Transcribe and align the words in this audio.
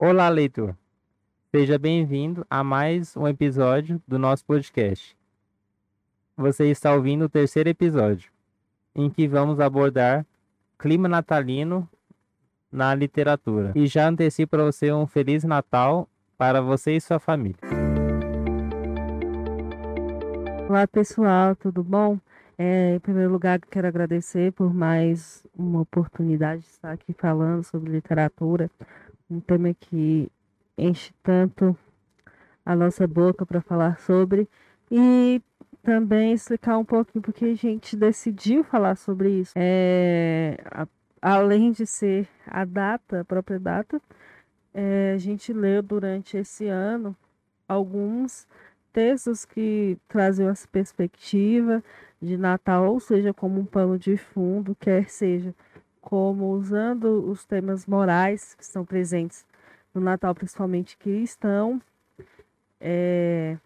Olá, 0.00 0.28
leitor. 0.28 0.76
Seja 1.50 1.76
bem-vindo 1.76 2.46
a 2.48 2.62
mais 2.62 3.16
um 3.16 3.26
episódio 3.26 4.00
do 4.06 4.16
nosso 4.16 4.44
podcast. 4.44 5.16
Você 6.36 6.66
está 6.70 6.94
ouvindo 6.94 7.24
o 7.24 7.28
terceiro 7.28 7.68
episódio, 7.68 8.30
em 8.94 9.10
que 9.10 9.26
vamos 9.26 9.58
abordar 9.58 10.24
clima 10.78 11.08
natalino 11.08 11.88
na 12.70 12.94
literatura. 12.94 13.72
E 13.74 13.88
já 13.88 14.08
antecipo 14.08 14.50
para 14.50 14.66
você 14.66 14.92
um 14.92 15.04
Feliz 15.04 15.42
Natal 15.42 16.08
para 16.36 16.62
você 16.62 16.92
e 16.92 17.00
sua 17.00 17.18
família. 17.18 17.58
Olá 20.68 20.86
pessoal, 20.86 21.56
tudo 21.56 21.82
bom? 21.82 22.20
É, 22.56 22.94
em 22.94 23.00
primeiro 23.00 23.32
lugar, 23.32 23.60
quero 23.60 23.88
agradecer 23.88 24.52
por 24.52 24.72
mais 24.72 25.44
uma 25.56 25.80
oportunidade 25.80 26.62
de 26.62 26.68
estar 26.68 26.92
aqui 26.92 27.12
falando 27.12 27.64
sobre 27.64 27.90
literatura, 27.90 28.70
um 29.30 29.40
tema 29.40 29.74
que 29.74 30.30
enche 30.76 31.12
tanto 31.22 31.76
a 32.64 32.74
nossa 32.74 33.06
boca 33.06 33.44
para 33.44 33.60
falar 33.60 33.98
sobre 34.00 34.48
e 34.90 35.42
também 35.82 36.32
explicar 36.32 36.78
um 36.78 36.84
pouquinho 36.84 37.22
porque 37.22 37.46
a 37.46 37.54
gente 37.54 37.96
decidiu 37.96 38.62
falar 38.64 38.96
sobre 38.96 39.40
isso. 39.40 39.52
É, 39.56 40.56
a, 40.66 40.86
além 41.20 41.72
de 41.72 41.86
ser 41.86 42.28
a 42.46 42.64
data, 42.64 43.20
a 43.20 43.24
própria 43.24 43.58
data, 43.58 44.00
é, 44.74 45.12
a 45.14 45.18
gente 45.18 45.52
leu 45.52 45.82
durante 45.82 46.36
esse 46.36 46.66
ano 46.68 47.16
alguns 47.66 48.46
textos 48.92 49.44
que 49.44 49.98
trazem 50.08 50.48
essa 50.48 50.66
perspectiva 50.68 51.82
de 52.20 52.36
Natal, 52.36 52.92
ou 52.92 52.98
seja, 52.98 53.32
como 53.32 53.60
um 53.60 53.64
pano 53.64 53.98
de 53.98 54.16
fundo, 54.16 54.74
quer 54.74 55.08
seja 55.08 55.54
como 56.08 56.52
usando 56.52 57.30
os 57.30 57.44
temas 57.44 57.84
morais 57.84 58.54
que 58.54 58.62
estão 58.62 58.82
presentes 58.82 59.44
no 59.92 60.00
Natal, 60.00 60.34
principalmente 60.34 60.96
cristão, 60.96 61.82
é, 62.80 63.58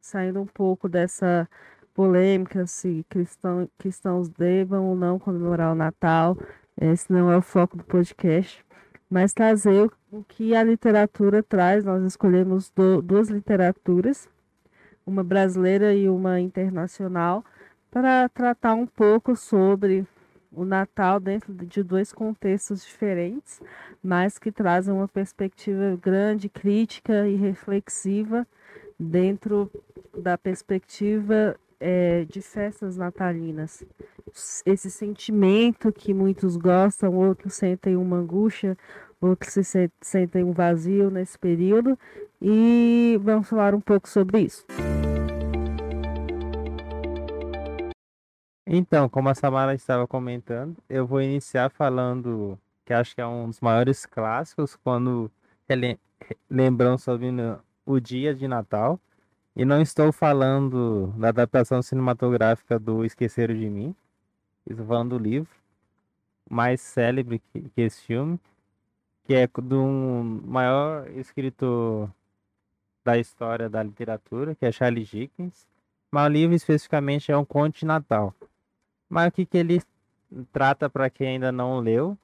saindo 0.00 0.40
um 0.40 0.46
pouco 0.46 0.88
dessa 0.88 1.46
polêmica 1.92 2.66
se 2.66 3.04
cristão, 3.10 3.68
cristãos 3.76 4.30
devam 4.30 4.86
ou 4.86 4.96
não 4.96 5.18
comemorar 5.18 5.70
o 5.70 5.74
Natal. 5.74 6.38
Esse 6.80 7.12
não 7.12 7.30
é 7.30 7.36
o 7.36 7.42
foco 7.42 7.76
do 7.76 7.84
podcast, 7.84 8.64
mas 9.10 9.34
trazer 9.34 9.90
o 10.10 10.24
que 10.24 10.56
a 10.56 10.62
literatura 10.62 11.42
traz. 11.42 11.84
Nós 11.84 12.02
escolhemos 12.04 12.70
do, 12.70 13.02
duas 13.02 13.28
literaturas, 13.28 14.26
uma 15.04 15.22
brasileira 15.22 15.92
e 15.92 16.08
uma 16.08 16.40
internacional, 16.40 17.44
para 17.90 18.30
tratar 18.30 18.74
um 18.74 18.86
pouco 18.86 19.36
sobre 19.36 20.06
o 20.52 20.64
Natal 20.64 21.20
dentro 21.20 21.52
de 21.52 21.82
dois 21.82 22.12
contextos 22.12 22.84
diferentes, 22.84 23.60
mas 24.02 24.38
que 24.38 24.50
trazem 24.50 24.94
uma 24.94 25.08
perspectiva 25.08 25.98
grande, 26.00 26.48
crítica 26.48 27.28
e 27.28 27.36
reflexiva 27.36 28.46
dentro 28.98 29.70
da 30.16 30.38
perspectiva 30.38 31.56
é, 31.78 32.24
de 32.24 32.40
festas 32.40 32.96
natalinas. 32.96 33.84
Esse 34.64 34.90
sentimento 34.90 35.92
que 35.92 36.12
muitos 36.12 36.56
gostam, 36.56 37.14
outros 37.14 37.54
sentem 37.54 37.96
uma 37.96 38.16
angústia, 38.16 38.76
outros 39.20 39.52
se 39.52 39.90
sentem 40.00 40.44
um 40.44 40.52
vazio 40.52 41.10
nesse 41.10 41.38
período, 41.38 41.98
e 42.40 43.18
vamos 43.22 43.48
falar 43.48 43.74
um 43.74 43.80
pouco 43.80 44.08
sobre 44.08 44.40
isso. 44.40 44.66
Então, 48.68 49.08
como 49.08 49.28
a 49.28 49.34
Samara 49.34 49.74
estava 49.74 50.08
comentando, 50.08 50.76
eu 50.88 51.06
vou 51.06 51.22
iniciar 51.22 51.70
falando 51.70 52.58
que 52.84 52.92
acho 52.92 53.14
que 53.14 53.20
é 53.20 53.26
um 53.26 53.46
dos 53.48 53.60
maiores 53.60 54.04
clássicos 54.04 54.74
quando 54.74 55.30
lembram 56.50 56.98
sobre 56.98 57.28
o 57.84 58.00
dia 58.00 58.34
de 58.34 58.48
Natal. 58.48 58.98
E 59.54 59.64
não 59.64 59.80
estou 59.80 60.10
falando 60.12 61.14
da 61.16 61.28
adaptação 61.28 61.80
cinematográfica 61.80 62.76
do 62.78 63.04
Esqueceram 63.04 63.54
de 63.54 63.70
Mim. 63.70 63.94
Estou 64.68 64.84
falando 64.84 65.16
do 65.16 65.22
livro 65.22 65.48
mais 66.50 66.80
célebre 66.80 67.40
que, 67.52 67.60
que 67.60 67.80
esse 67.80 68.02
filme, 68.02 68.38
que 69.24 69.34
é 69.34 69.46
do 69.46 69.80
um 69.80 70.42
maior 70.44 71.08
escritor 71.10 72.10
da 73.04 73.16
história 73.16 73.68
da 73.68 73.82
literatura, 73.82 74.56
que 74.56 74.66
é 74.66 74.72
Charles 74.72 75.08
Dickens. 75.08 75.68
Mas 76.10 76.26
o 76.26 76.32
livro 76.32 76.56
especificamente 76.56 77.30
é 77.30 77.36
um 77.36 77.44
conto 77.44 77.78
de 77.78 77.86
Natal. 77.86 78.34
Mas 79.08 79.28
o 79.28 79.32
que, 79.32 79.46
que 79.46 79.58
ele 79.58 79.82
trata 80.52 80.90
para 80.90 81.08
quem 81.08 81.28
ainda 81.28 81.52
não 81.52 81.78
leu? 81.80 82.16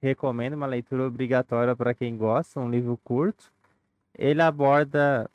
Recomendo 0.00 0.54
uma 0.54 0.66
leitura 0.66 1.06
obrigatória 1.06 1.76
para 1.76 1.94
quem 1.94 2.16
gosta, 2.16 2.58
um 2.58 2.70
livro 2.70 2.98
curto. 3.04 3.52
Ele 4.16 4.42
aborda 4.42 5.30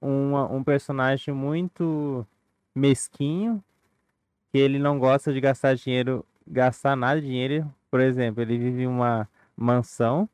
uma, 0.00 0.50
um 0.50 0.62
personagem 0.62 1.32
muito 1.32 2.26
mesquinho, 2.74 3.62
que 4.50 4.58
ele 4.58 4.78
não 4.78 4.98
gosta 4.98 5.32
de 5.32 5.40
gastar 5.40 5.74
dinheiro, 5.74 6.24
gastar 6.46 6.96
nada 6.96 7.20
de 7.20 7.26
dinheiro. 7.26 7.72
Por 7.90 8.00
exemplo, 8.00 8.42
ele 8.42 8.58
vive 8.58 8.82
em 8.82 8.86
uma 8.86 9.28
mansão 9.56 10.28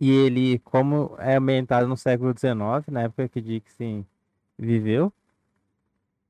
e 0.00 0.10
ele, 0.10 0.58
como 0.60 1.14
é 1.18 1.36
ambientado 1.36 1.86
no 1.86 1.96
século 1.96 2.32
XIX, 2.32 2.90
na 2.90 3.02
época 3.02 3.28
que 3.28 3.40
Dixon 3.40 4.02
viveu, 4.58 5.12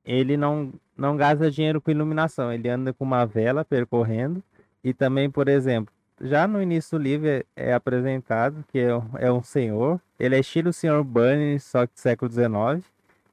ele 0.04 0.36
não, 0.36 0.72
não 1.00 1.16
gasta 1.16 1.50
dinheiro 1.50 1.80
com 1.80 1.90
iluminação, 1.90 2.52
ele 2.52 2.68
anda 2.68 2.92
com 2.92 3.04
uma 3.04 3.24
vela 3.24 3.64
percorrendo. 3.64 4.42
E 4.84 4.92
também, 4.92 5.30
por 5.30 5.48
exemplo, 5.48 5.92
já 6.20 6.46
no 6.46 6.60
início 6.60 6.98
do 6.98 7.02
livro 7.02 7.26
é, 7.26 7.44
é 7.56 7.72
apresentado 7.72 8.62
que 8.68 8.78
é, 8.78 8.90
é, 9.18 9.32
um 9.32 9.42
senhor, 9.42 9.98
ele 10.18 10.36
é 10.36 10.40
estilo 10.40 10.72
senhor 10.72 11.02
Bunny, 11.02 11.58
só 11.58 11.86
que 11.86 11.94
do 11.94 11.98
século 11.98 12.30
XIX, 12.30 12.84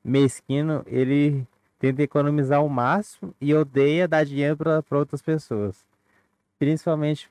mesquino, 0.04 0.84
ele 0.88 1.46
tenta 1.78 2.02
economizar 2.02 2.64
o 2.64 2.70
máximo 2.70 3.36
e 3.40 3.54
odeia 3.54 4.08
dar 4.08 4.26
dinheiro 4.26 4.56
para 4.56 4.98
outras 4.98 5.22
pessoas, 5.22 5.86
principalmente 6.58 7.30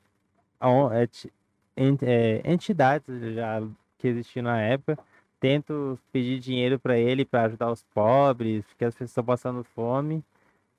é, 2.02 2.42
entidades 2.44 3.34
já 3.34 3.62
que 3.98 4.08
existiam 4.08 4.44
na 4.44 4.60
época 4.60 4.98
tento 5.40 5.98
pedir 6.12 6.38
dinheiro 6.40 6.78
para 6.78 6.98
ele 6.98 7.24
para 7.24 7.44
ajudar 7.44 7.70
os 7.70 7.82
pobres, 7.94 8.64
porque 8.66 8.84
as 8.84 8.94
pessoas 8.94 9.10
estão 9.10 9.24
passando 9.24 9.64
fome. 9.64 10.24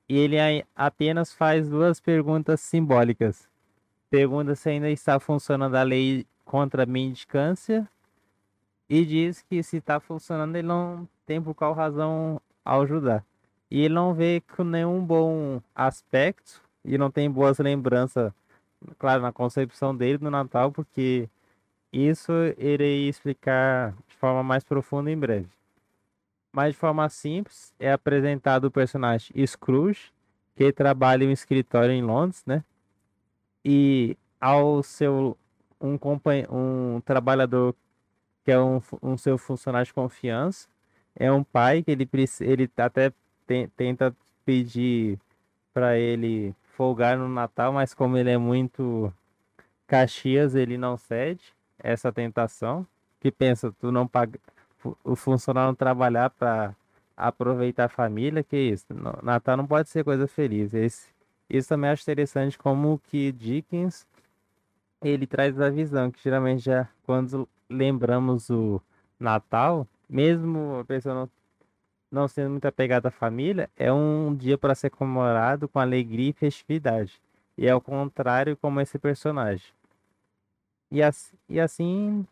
E 0.08 0.16
ele 0.16 0.36
apenas 0.74 1.32
faz 1.32 1.68
duas 1.68 2.00
perguntas 2.00 2.60
simbólicas. 2.60 3.48
Pergunta 4.10 4.54
se 4.54 4.70
ainda 4.70 4.90
está 4.90 5.20
funcionando 5.20 5.74
a 5.74 5.82
lei 5.82 6.26
contra 6.44 6.84
a 6.84 6.86
mendicância 6.86 7.86
e 8.88 9.04
diz 9.04 9.42
que 9.42 9.62
se 9.62 9.76
está 9.76 10.00
funcionando 10.00 10.56
ele 10.56 10.66
não 10.66 11.06
tem 11.26 11.42
por 11.42 11.54
qual 11.54 11.74
razão 11.74 12.40
ajudar. 12.64 13.24
E 13.70 13.82
ele 13.82 13.94
não 13.94 14.14
vê 14.14 14.42
com 14.56 14.64
nenhum 14.64 15.04
bom 15.04 15.60
aspecto 15.74 16.62
e 16.82 16.96
não 16.96 17.10
tem 17.10 17.30
boas 17.30 17.58
lembranças, 17.58 18.32
claro, 18.98 19.22
na 19.22 19.32
concepção 19.32 19.94
dele 19.94 20.16
do 20.16 20.30
Natal, 20.30 20.72
porque 20.72 21.28
isso 21.92 22.32
irei 22.56 23.08
explicar 23.08 23.94
forma 24.18 24.42
mais 24.42 24.64
profunda 24.64 25.10
em 25.10 25.18
breve. 25.18 25.48
Mas 26.52 26.72
de 26.72 26.78
forma 26.78 27.08
simples, 27.08 27.72
é 27.78 27.92
apresentado 27.92 28.64
o 28.64 28.70
personagem 28.70 29.46
Scrooge, 29.46 30.12
que 30.56 30.72
trabalha 30.72 31.24
em 31.24 31.28
um 31.28 31.32
escritório 31.32 31.92
em 31.92 32.02
Londres, 32.02 32.42
né? 32.46 32.64
E 33.64 34.16
ao 34.40 34.82
seu 34.82 35.36
um, 35.80 35.98
um 36.50 37.00
trabalhador 37.00 37.74
que 38.44 38.50
é 38.50 38.60
um, 38.60 38.80
um 39.02 39.16
seu 39.16 39.38
funcionário 39.38 39.86
de 39.86 39.94
confiança, 39.94 40.68
é 41.14 41.30
um 41.30 41.44
pai 41.44 41.82
que 41.82 41.90
ele, 41.90 42.08
ele 42.40 42.70
até 42.76 43.12
tem, 43.46 43.68
tenta 43.68 44.16
pedir 44.44 45.18
para 45.72 45.98
ele 45.98 46.54
folgar 46.76 47.18
no 47.18 47.28
Natal, 47.28 47.72
mas 47.72 47.92
como 47.92 48.16
ele 48.16 48.30
é 48.30 48.38
muito 48.38 49.12
Caxias, 49.86 50.54
ele 50.54 50.78
não 50.78 50.96
cede 50.96 51.54
essa 51.78 52.12
tentação, 52.12 52.86
que 53.20 53.30
pensa, 53.30 53.72
tu 53.80 53.90
não 53.90 54.06
paga, 54.06 54.38
o 55.04 55.16
funcionário 55.16 55.68
não 55.68 55.74
trabalhar 55.74 56.30
para 56.30 56.74
aproveitar 57.16 57.86
a 57.86 57.88
família, 57.88 58.44
que 58.44 58.56
isso, 58.56 58.86
Natal 59.22 59.56
não 59.56 59.66
pode 59.66 59.88
ser 59.88 60.04
coisa 60.04 60.26
feliz. 60.28 60.72
Esse, 60.72 61.08
isso 61.50 61.68
também 61.68 61.90
acho 61.90 62.02
interessante 62.02 62.56
como 62.58 63.00
que 63.08 63.32
Dickens 63.32 64.06
ele 65.02 65.26
traz 65.26 65.60
a 65.60 65.70
visão 65.70 66.10
que 66.10 66.22
geralmente 66.22 66.64
já 66.64 66.88
quando 67.04 67.48
lembramos 67.68 68.50
o 68.50 68.80
Natal, 69.18 69.86
mesmo 70.08 70.78
a 70.80 70.84
pessoa 70.84 71.14
não, 71.14 71.30
não 72.10 72.28
sendo 72.28 72.50
muito 72.50 72.66
apegada 72.66 73.08
à 73.08 73.10
família, 73.10 73.70
é 73.76 73.92
um 73.92 74.34
dia 74.34 74.56
para 74.56 74.74
ser 74.74 74.90
comemorado 74.90 75.68
com 75.68 75.78
alegria 75.78 76.30
e 76.30 76.32
festividade. 76.32 77.20
E 77.56 77.66
é 77.66 77.74
o 77.74 77.80
contrário 77.80 78.56
como 78.56 78.80
esse 78.80 78.98
personagem. 78.98 79.66
E, 80.90 81.02
assim, 81.02 81.36
e 81.48 81.60
assim 81.60 82.26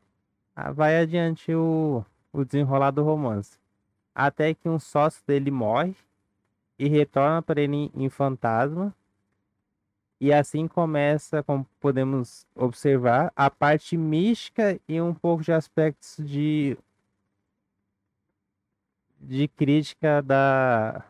vai 0.75 0.99
adiante 0.99 1.55
o, 1.55 2.05
o 2.33 2.45
desenrolar 2.45 2.91
do 2.91 3.03
romance. 3.03 3.59
Até 4.15 4.55
que 4.55 4.69
um 4.69 4.79
sócio 4.79 5.23
dele 5.27 5.51
morre 5.51 5.95
e 6.79 6.89
retorna 6.89 7.43
para 7.43 7.61
ele 7.61 7.91
em 7.95 8.09
fantasma. 8.09 8.95
E 10.19 10.33
assim 10.33 10.67
começa, 10.67 11.43
como 11.43 11.67
podemos 11.79 12.47
observar, 12.55 13.31
a 13.37 13.51
parte 13.51 13.99
mística 13.99 14.81
e 14.89 14.99
um 14.99 15.13
pouco 15.13 15.43
de 15.43 15.53
aspectos 15.53 16.17
de, 16.27 16.79
de 19.21 19.47
crítica 19.47 20.23
da, 20.23 21.05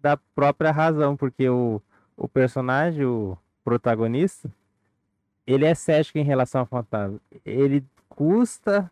da 0.00 0.16
própria 0.16 0.72
razão, 0.72 1.14
porque 1.18 1.46
o, 1.50 1.82
o 2.16 2.26
personagem, 2.26 3.04
o 3.04 3.36
protagonista, 3.62 4.50
ele 5.46 5.66
é 5.66 5.74
cético 5.74 6.18
em 6.18 6.24
relação 6.24 6.62
ao 6.62 6.66
fantasma. 6.66 7.20
Ele 7.44 7.84
custa 8.16 8.90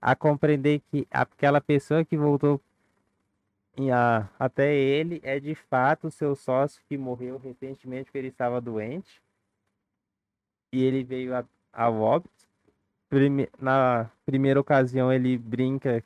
a 0.00 0.16
compreender 0.16 0.80
que 0.90 1.06
aquela 1.10 1.60
pessoa 1.60 2.04
que 2.04 2.16
voltou 2.16 2.60
a, 3.92 4.28
até 4.38 4.74
ele 4.74 5.20
é 5.22 5.38
de 5.38 5.54
fato 5.54 6.06
o 6.08 6.10
seu 6.10 6.34
sócio 6.34 6.82
que 6.88 6.96
morreu 6.96 7.38
recentemente 7.38 8.06
porque 8.06 8.18
ele 8.18 8.28
estava 8.28 8.60
doente. 8.60 9.22
E 10.72 10.82
ele 10.82 11.04
veio 11.04 11.36
a, 11.36 11.44
a 11.72 11.90
óbito. 11.90 12.32
Prime, 13.08 13.48
na 13.60 14.10
primeira 14.24 14.58
ocasião 14.60 15.12
ele 15.12 15.38
brinca 15.38 16.02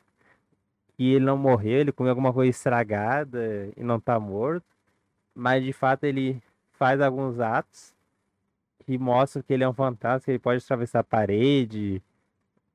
que 0.97 1.13
ele 1.15 1.25
não 1.25 1.39
morreu, 1.39 1.81
ele 1.81 1.93
comeu 1.93 2.11
alguma 2.11 2.33
coisa 2.33 2.51
estragada 2.51 3.71
e 3.77 3.83
não 3.83 3.97
está 3.97 4.19
morto. 4.19 4.67
Mas 5.35 5.65
de 5.65 5.73
fato 5.73 6.05
ele 6.05 6.43
faz 6.73 7.01
alguns 7.01 7.39
atos 7.39 7.95
que 8.85 8.99
mostram 8.99 9.43
que 9.43 9.53
ele 9.53 9.65
é 9.65 9.69
um 9.69 9.73
fantasma, 9.73 10.25
que 10.25 10.31
ele 10.33 10.39
pode 10.39 10.63
atravessar 10.65 11.01
a 11.01 11.05
parede, 11.05 12.03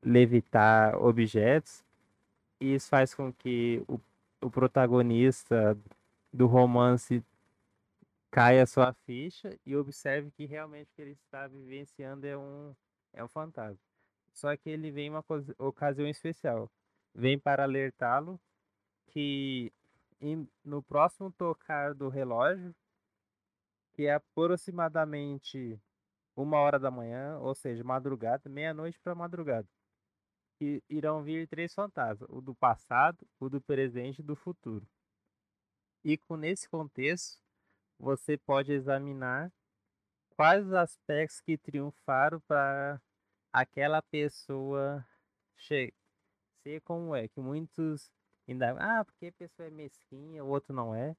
levitar 0.04 0.96
objetos. 0.96 1.84
E 2.60 2.76
isso 2.76 2.90
faz 2.90 3.14
com 3.14 3.32
que 3.32 3.84
o, 3.88 4.00
o 4.42 4.50
protagonista 4.50 5.78
do 6.32 6.48
romance 6.48 7.24
caia 8.32 8.66
sua 8.66 8.94
ficha 9.06 9.58
e 9.66 9.76
observe 9.76 10.32
que 10.32 10.46
realmente 10.46 10.92
o 10.92 10.96
que 10.96 11.02
ele 11.02 11.12
está 11.12 11.48
vivenciando 11.48 12.26
é 12.26 12.38
um, 12.38 12.76
é 13.14 13.24
um 13.24 13.28
fantasma. 13.28 13.80
Só 14.34 14.56
que 14.58 14.70
ele 14.70 14.92
vem 14.92 15.08
em 15.08 15.10
uma 15.12 15.24
ocasião 15.60 16.08
especial. 16.08 16.70
Vem 17.14 17.38
para 17.38 17.64
alertá-lo 17.64 18.40
que 19.08 19.72
em, 20.20 20.48
no 20.64 20.82
próximo 20.82 21.32
tocar 21.32 21.94
do 21.94 22.10
relógio, 22.10 22.74
que 23.94 24.08
é 24.08 24.16
aproximadamente 24.16 25.80
uma 26.36 26.58
hora 26.58 26.80
da 26.80 26.90
manhã, 26.90 27.38
ou 27.40 27.54
seja, 27.54 27.84
madrugada, 27.84 28.50
meia-noite 28.50 29.00
para 29.00 29.14
madrugada, 29.14 29.68
que 30.58 30.84
irão 30.90 31.24
vir 31.24 31.48
três 31.48 31.74
fantasmas: 31.74 32.30
o 32.30 32.42
do 32.42 32.56
passado, 32.56 33.26
o 33.40 33.50
do 33.50 33.62
presente 33.62 34.20
e 34.20 34.24
do 34.24 34.36
futuro. 34.36 34.88
E 36.04 36.18
com 36.18 36.36
nesse 36.36 36.68
contexto, 36.70 37.42
você 37.98 38.38
pode 38.38 38.74
examinar 38.74 39.52
quais 40.36 40.66
os 40.66 40.74
aspectos 40.74 41.40
que 41.42 41.58
triunfaram 41.58 42.40
para 42.42 43.02
aquela 43.52 44.02
pessoa 44.02 45.06
ser 45.58 45.94
como 46.84 47.16
é, 47.16 47.28
que 47.28 47.40
muitos 47.40 48.12
ainda, 48.48 48.76
ah, 48.80 49.06
porque 49.06 49.28
a 49.28 49.34
pessoa 49.34 49.68
é 49.68 49.72
mesquinha, 49.72 50.44
o 50.44 50.48
outro 50.48 50.74
não 50.74 50.94
é. 50.94 51.16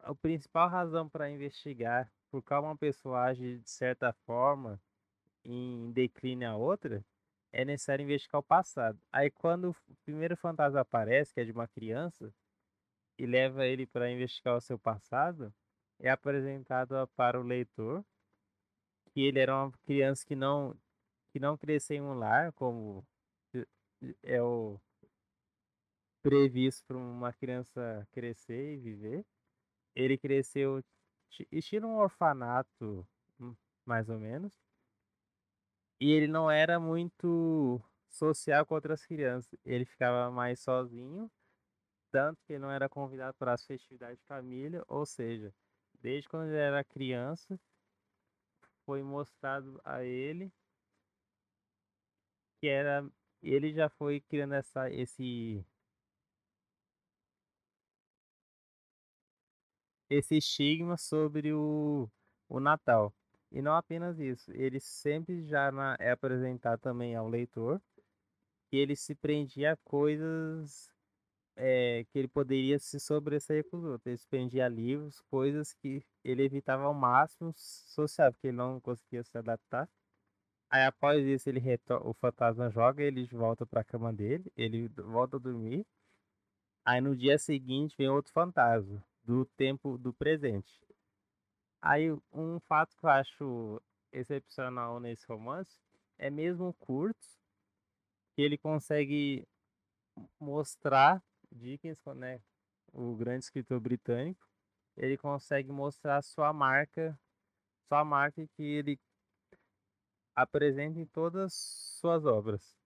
A 0.00 0.14
principal 0.14 0.68
razão 0.68 1.08
para 1.08 1.30
investigar 1.30 2.10
por 2.30 2.42
qual 2.42 2.62
uma 2.64 2.76
pessoa 2.76 3.24
age 3.24 3.58
de 3.58 3.70
certa 3.70 4.12
forma 4.24 4.80
em 5.44 5.90
declínio 5.92 6.48
a 6.48 6.56
outra, 6.56 7.04
é 7.52 7.64
necessário 7.64 8.04
investigar 8.04 8.40
o 8.40 8.42
passado. 8.42 8.98
Aí 9.12 9.30
quando 9.30 9.70
o 9.70 9.96
primeiro 10.04 10.36
fantasma 10.36 10.80
aparece, 10.80 11.34
que 11.34 11.40
é 11.40 11.44
de 11.44 11.52
uma 11.52 11.68
criança, 11.68 12.32
e 13.18 13.26
leva 13.26 13.66
ele 13.66 13.86
para 13.86 14.10
investigar 14.10 14.56
o 14.56 14.60
seu 14.60 14.78
passado, 14.78 15.52
é 15.98 16.10
apresentado 16.10 16.94
para 17.16 17.38
o 17.38 17.42
leitor 17.42 18.04
que 19.12 19.20
ele 19.22 19.38
era 19.40 19.54
uma 19.54 19.72
criança 19.84 20.24
que 20.24 20.36
não 20.36 20.76
que 21.32 21.38
não 21.38 21.56
cresceu 21.56 21.96
em 21.96 22.00
um 22.00 22.14
lar, 22.14 22.52
como 22.52 23.06
é 24.22 24.42
o 24.42 24.80
previsto 26.22 26.84
para 26.86 26.96
uma 26.96 27.32
criança 27.32 28.06
crescer 28.12 28.74
e 28.74 28.78
viver. 28.78 29.24
Ele 29.94 30.18
cresceu 30.18 30.82
estilo 31.52 31.88
um 31.88 31.98
orfanato, 31.98 33.06
hum, 33.38 33.54
mais 33.84 34.08
ou 34.08 34.18
menos. 34.18 34.52
E 36.00 36.10
ele 36.10 36.26
não 36.26 36.50
era 36.50 36.80
muito 36.80 37.80
social 38.08 38.64
com 38.66 38.74
outras 38.74 39.04
crianças. 39.06 39.54
Ele 39.64 39.84
ficava 39.84 40.30
mais 40.30 40.60
sozinho, 40.60 41.30
tanto 42.12 42.42
que 42.44 42.54
ele 42.54 42.60
não 42.60 42.70
era 42.70 42.88
convidado 42.88 43.34
para 43.38 43.54
as 43.54 43.64
festividades 43.66 44.18
de 44.20 44.26
família, 44.26 44.84
ou 44.88 45.06
seja, 45.06 45.54
desde 46.00 46.28
quando 46.28 46.48
ele 46.48 46.58
era 46.58 46.84
criança, 46.84 47.58
foi 48.84 49.02
mostrado 49.02 49.80
a 49.84 50.02
ele 50.04 50.52
que 52.60 52.68
era 52.68 53.06
ele 53.42 53.72
já 53.72 53.88
foi 53.88 54.20
criando 54.20 54.54
essa 54.54 54.90
esse 54.90 55.64
esse 60.10 60.36
estigma 60.36 60.96
sobre 60.98 61.52
o, 61.54 62.08
o 62.48 62.60
Natal. 62.60 63.14
E 63.50 63.60
não 63.60 63.74
apenas 63.74 64.18
isso, 64.20 64.52
ele 64.52 64.78
sempre 64.80 65.44
já 65.44 65.72
na, 65.72 65.96
é 65.98 66.12
apresentado 66.12 66.80
também 66.80 67.16
ao 67.16 67.28
leitor 67.28 67.80
que 68.70 68.76
ele 68.76 68.94
se 68.94 69.14
prendia 69.14 69.72
a 69.72 69.76
coisas 69.78 70.88
é, 71.56 72.04
que 72.10 72.18
ele 72.18 72.28
poderia 72.28 72.78
se 72.78 73.00
sobressair 73.00 73.68
com 73.68 73.78
os 73.78 73.84
outros. 73.84 74.06
Ele 74.06 74.16
se 74.16 74.26
prendia 74.28 74.66
a 74.66 74.68
livros, 74.68 75.20
coisas 75.22 75.74
que 75.74 76.02
ele 76.24 76.44
evitava 76.44 76.84
ao 76.84 76.94
máximo 76.94 77.52
social, 77.54 78.32
porque 78.32 78.48
ele 78.48 78.56
não 78.56 78.80
conseguia 78.80 79.22
se 79.24 79.36
adaptar. 79.36 79.88
Aí 80.70 80.84
após 80.84 81.26
isso 81.26 81.48
ele 81.48 81.60
o 82.04 82.14
fantasma 82.14 82.70
joga 82.70 83.02
ele 83.02 83.26
volta 83.26 83.66
para 83.66 83.80
a 83.80 83.84
cama 83.84 84.12
dele, 84.12 84.52
ele 84.56 84.88
volta 84.88 85.36
a 85.36 85.40
dormir. 85.40 85.84
Aí 86.84 87.00
no 87.00 87.16
dia 87.16 87.36
seguinte 87.38 87.96
vem 87.98 88.08
outro 88.08 88.32
fantasma 88.32 89.04
do 89.24 89.44
tempo 89.44 89.98
do 89.98 90.12
presente. 90.14 90.80
Aí 91.82 92.10
um 92.32 92.60
fato 92.60 92.96
que 92.96 93.04
eu 93.04 93.10
acho 93.10 93.82
excepcional 94.12 95.00
nesse 95.00 95.26
romance 95.26 95.78
é 96.18 96.28
mesmo 96.28 96.74
curto, 96.74 97.26
que 98.34 98.42
ele 98.42 98.58
consegue 98.58 99.46
mostrar 100.38 101.22
Dickens, 101.50 101.98
né, 102.14 102.40
o 102.92 103.14
grande 103.16 103.44
escritor 103.44 103.80
britânico, 103.80 104.46
ele 104.96 105.16
consegue 105.16 105.72
mostrar 105.72 106.22
sua 106.22 106.52
marca, 106.52 107.18
sua 107.88 108.04
marca 108.04 108.46
que 108.48 108.62
ele 108.62 109.00
apresenta 110.34 110.98
em 110.98 111.06
todas 111.06 111.54
suas 111.54 112.24
obras. 112.24 112.76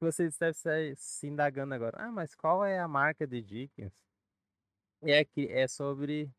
Você 0.00 0.28
deve 0.38 0.50
estar 0.50 0.96
se 0.96 1.26
indagando 1.26 1.72
agora, 1.72 1.96
ah, 1.98 2.12
mas 2.12 2.34
qual 2.34 2.64
é 2.64 2.78
a 2.78 2.86
marca 2.86 3.26
de 3.26 3.40
Dickens? 3.40 3.92
é, 5.02 5.26
é 5.36 5.68
sobre 5.68 6.30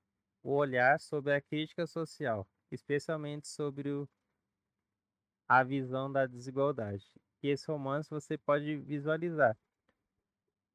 o 0.46 0.54
olhar 0.54 1.00
sobre 1.00 1.34
a 1.34 1.42
crítica 1.42 1.88
social, 1.88 2.48
especialmente 2.72 3.48
sobre 3.48 3.90
o, 3.90 4.08
a 5.48 5.64
visão 5.64 6.12
da 6.12 6.28
desigualdade. 6.28 7.04
E 7.42 7.48
esse 7.50 7.66
romance 7.68 8.12
você 8.12 8.38
pode 8.38 8.78
visualizar. 8.78 9.58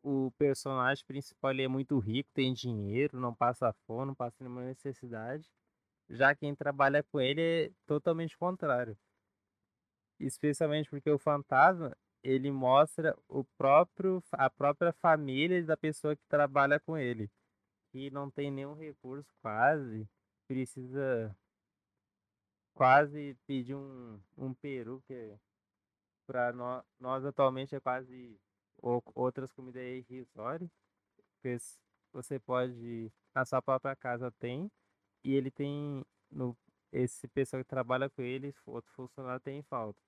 O 0.03 0.33
personagem 0.33 1.05
principal 1.07 1.53
é 1.53 1.69
muito 1.69 1.97
rico, 2.01 2.29
tem 2.35 2.53
dinheiro, 2.53 3.21
não 3.21 3.33
passa 3.33 3.73
fome, 3.87 4.09
não 4.09 4.15
passa 4.15 4.37
nenhuma 4.41 4.65
necessidade. 4.65 5.49
Já 6.09 6.35
quem 6.35 6.53
trabalha 6.53 7.05
com 7.05 7.21
ele 7.21 7.41
é 7.41 7.71
totalmente 7.87 8.37
contrário. 8.37 8.99
Especialmente 10.19 10.91
porque 10.91 11.11
o 11.11 11.19
fantasma 11.19 11.97
ele 12.25 12.51
mostra 12.51 13.17
o 13.29 13.45
próprio 13.57 14.23
a 14.33 14.51
própria 14.51 14.93
família 14.93 15.65
da 15.65 15.77
pessoa 15.77 16.17
que 16.17 16.25
trabalha 16.29 16.81
com 16.81 16.97
ele 16.99 17.31
que 17.91 18.11
não 18.11 18.31
tem 18.31 18.51
nenhum 18.51 18.75
recurso 18.75 19.33
quase, 19.41 20.09
precisa 20.47 21.37
quase 22.75 23.37
pedir 23.47 23.75
um, 23.75 24.21
um 24.37 24.55
peru, 24.55 25.03
que 25.07 25.37
para 26.27 26.53
nós, 26.53 26.85
nós 26.99 27.25
atualmente 27.25 27.75
é 27.75 27.81
quase 27.81 28.41
ou, 28.79 29.03
outras 29.15 29.53
comidas 29.53 29.83
irrisório, 29.83 30.71
porque 31.35 31.57
você 32.13 32.39
pode, 32.39 33.13
na 33.35 33.45
sua 33.45 33.61
própria 33.61 33.95
casa 33.97 34.31
tem, 34.33 34.71
e 35.25 35.35
ele 35.35 35.51
tem, 35.51 36.05
no, 36.31 36.57
esse 36.93 37.29
pessoal 37.29 37.63
que 37.63 37.69
trabalha 37.69 38.09
com 38.09 38.23
ele, 38.23 38.55
outro 38.65 38.93
funcionário 38.93 39.41
tem 39.41 39.63
falta. 39.63 40.01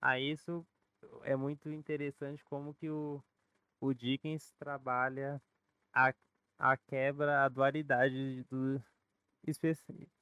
Aí 0.00 0.30
isso 0.30 0.66
é 1.22 1.36
muito 1.36 1.70
interessante 1.70 2.44
como 2.44 2.74
que 2.74 2.90
o, 2.90 3.22
o 3.80 3.94
Dickens 3.94 4.52
trabalha 4.58 5.40
a 5.92 6.12
a 6.58 6.76
quebra, 6.76 7.44
a 7.44 7.48
dualidade 7.48 8.44
do 8.50 8.82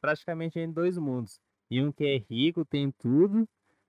praticamente 0.00 0.58
em 0.58 0.70
dois 0.70 0.96
mundos. 0.98 1.40
E 1.70 1.82
um 1.82 1.90
que 1.90 2.04
é 2.04 2.18
rico, 2.18 2.64
tem 2.64 2.92
tudo, 2.92 3.48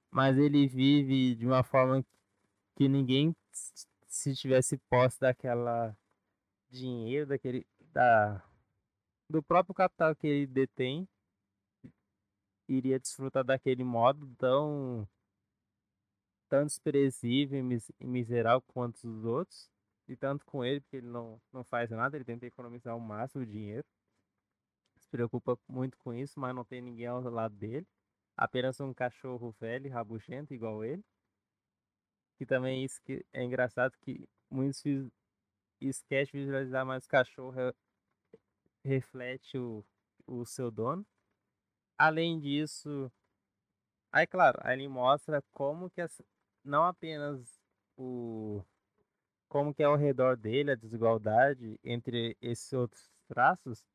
mas 0.09 0.37
ele 0.37 0.67
vive 0.67 1.35
de 1.35 1.45
uma 1.45 1.63
forma 1.63 2.03
que 2.75 2.87
ninguém 2.87 3.35
se 4.07 4.35
tivesse 4.35 4.77
posse 4.89 5.19
daquela 5.19 5.95
dinheiro, 6.69 7.27
daquele 7.27 7.65
da 7.93 8.43
do 9.29 9.43
próprio 9.43 9.75
capital 9.75 10.15
que 10.15 10.25
ele 10.25 10.47
detém, 10.47 11.07
iria 12.67 12.99
desfrutar 12.99 13.43
daquele 13.43 13.83
modo 13.83 14.27
tão 14.37 15.07
tão 16.49 16.65
desprezível 16.65 17.59
e 17.99 18.07
miserável 18.07 18.61
quanto 18.61 19.05
os 19.05 19.25
outros, 19.25 19.69
e 20.07 20.15
tanto 20.15 20.45
com 20.45 20.63
ele, 20.63 20.79
porque 20.81 20.97
ele 20.97 21.07
não, 21.07 21.41
não 21.51 21.63
faz 21.63 21.89
nada, 21.89 22.15
ele 22.15 22.25
tenta 22.25 22.45
economizar 22.45 22.95
o 22.95 22.99
máximo 22.99 23.45
de 23.45 23.51
dinheiro, 23.51 23.85
se 24.97 25.09
preocupa 25.09 25.57
muito 25.67 25.97
com 25.97 26.13
isso, 26.13 26.39
mas 26.39 26.55
não 26.55 26.65
tem 26.65 26.81
ninguém 26.81 27.07
ao 27.07 27.21
lado 27.21 27.55
dele, 27.55 27.85
apenas 28.35 28.79
um 28.79 28.93
cachorro 28.93 29.51
velho, 29.59 29.91
rabugento, 29.91 30.53
igual 30.53 30.83
ele, 30.83 31.03
que 32.37 32.45
também 32.45 32.83
isso 32.83 33.01
que 33.03 33.25
é 33.33 33.43
engraçado, 33.43 33.97
que 34.01 34.27
muitos 34.49 34.83
esquecem 35.81 36.39
de 36.39 36.45
visualizar, 36.45 36.85
mas 36.85 37.05
o 37.05 37.09
cachorro 37.09 37.73
reflete 38.83 39.57
o, 39.57 39.83
o 40.25 40.45
seu 40.45 40.71
dono. 40.71 41.05
Além 41.97 42.39
disso, 42.39 43.11
aí 44.11 44.27
claro, 44.27 44.59
aí 44.61 44.77
ele 44.77 44.87
mostra 44.87 45.41
como 45.51 45.89
que 45.89 45.99
as, 45.99 46.21
não 46.63 46.83
apenas 46.83 47.59
o 47.97 48.63
como 49.47 49.73
que 49.73 49.81
é 49.81 49.85
ao 49.85 49.95
redor 49.95 50.37
dele 50.37 50.71
a 50.71 50.75
desigualdade 50.75 51.79
entre 51.83 52.37
esses 52.41 52.71
outros 52.73 53.09
traços, 53.27 53.85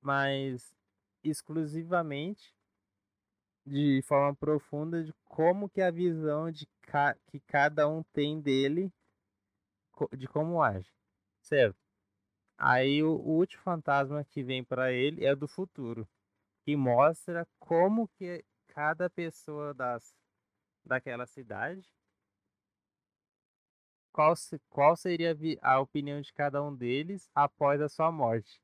mas 0.00 0.74
exclusivamente 1.22 2.54
de 3.66 4.02
forma 4.02 4.34
profunda 4.34 5.02
de 5.02 5.12
como 5.24 5.68
que 5.68 5.80
a 5.80 5.90
visão 5.90 6.50
de 6.50 6.66
ca 6.82 7.16
que 7.26 7.40
cada 7.40 7.88
um 7.88 8.02
tem 8.12 8.40
dele 8.40 8.92
de 10.12 10.26
como 10.28 10.62
age, 10.62 10.92
certo? 11.40 11.78
Aí 12.58 13.02
o, 13.02 13.12
o 13.16 13.38
último 13.38 13.62
fantasma 13.62 14.24
que 14.24 14.42
vem 14.42 14.62
para 14.62 14.92
ele 14.92 15.24
é 15.24 15.34
do 15.34 15.48
futuro, 15.48 16.06
que 16.62 16.76
mostra 16.76 17.46
como 17.58 18.08
que 18.08 18.44
cada 18.68 19.08
pessoa 19.08 19.72
das 19.72 20.14
daquela 20.84 21.26
cidade 21.26 21.88
qual, 24.14 24.32
qual 24.70 24.96
seria 24.96 25.36
a 25.60 25.80
opinião 25.80 26.20
de 26.20 26.32
cada 26.32 26.62
um 26.62 26.74
deles 26.74 27.28
após 27.34 27.80
a 27.80 27.88
sua 27.88 28.12
morte. 28.12 28.60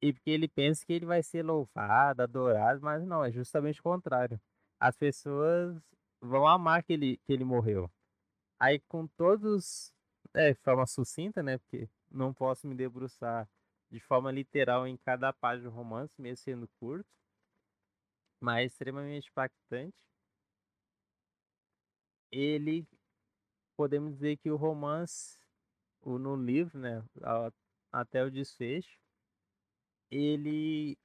E 0.00 0.12
porque 0.12 0.30
ele 0.30 0.48
pensa 0.48 0.86
que 0.86 0.92
ele 0.92 1.04
vai 1.04 1.22
ser 1.22 1.44
louvado, 1.44 2.22
adorado, 2.22 2.80
mas 2.80 3.04
não, 3.04 3.24
é 3.24 3.32
justamente 3.32 3.80
o 3.80 3.82
contrário. 3.82 4.40
As 4.78 4.96
pessoas 4.96 5.76
vão 6.20 6.46
amar 6.46 6.84
que 6.84 6.92
ele, 6.92 7.16
que 7.18 7.32
ele 7.32 7.44
morreu. 7.44 7.90
Aí 8.58 8.78
com 8.88 9.06
todos, 9.08 9.92
é, 10.32 10.52
de 10.52 10.60
forma 10.60 10.86
sucinta, 10.86 11.42
né, 11.42 11.58
porque 11.58 11.88
não 12.10 12.32
posso 12.32 12.66
me 12.66 12.74
debruçar 12.76 13.48
de 13.90 13.98
forma 14.00 14.30
literal 14.30 14.86
em 14.86 14.96
cada 14.96 15.32
página 15.32 15.68
do 15.68 15.74
romance, 15.74 16.20
mesmo 16.20 16.36
sendo 16.36 16.68
curto, 16.78 17.08
mas 18.40 18.72
extremamente 18.72 19.28
impactante. 19.28 20.08
Ele 22.30 22.86
podemos 23.82 24.12
dizer 24.12 24.36
que 24.36 24.48
o 24.48 24.54
romance, 24.54 25.40
o, 26.02 26.16
no 26.16 26.36
livro, 26.36 26.78
né, 26.78 27.04
até 27.90 28.24
o 28.24 28.30
desfecho, 28.30 28.96
ele 30.08 30.96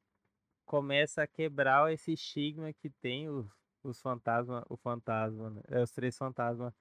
começa 0.63 1.23
a 1.23 1.27
quebrar 1.27 1.91
esse 1.91 2.13
estigma 2.13 2.71
que 2.71 2.91
tem 2.91 3.29
os, 3.29 3.47
os 3.81 3.99
fantasmas, 3.99 4.63
o 4.69 4.77
fantasma, 4.77 5.49
né, 5.49 5.61
é, 5.69 5.81
os 5.81 5.91
três 5.91 6.15
fantasmas 6.15 6.71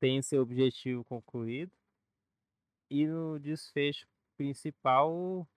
têm 0.00 0.20
seu 0.20 0.42
objetivo 0.42 1.04
concluído. 1.04 1.70
E 2.90 3.06
no 3.06 3.38
desfecho 3.38 4.08
principal, 4.36 5.48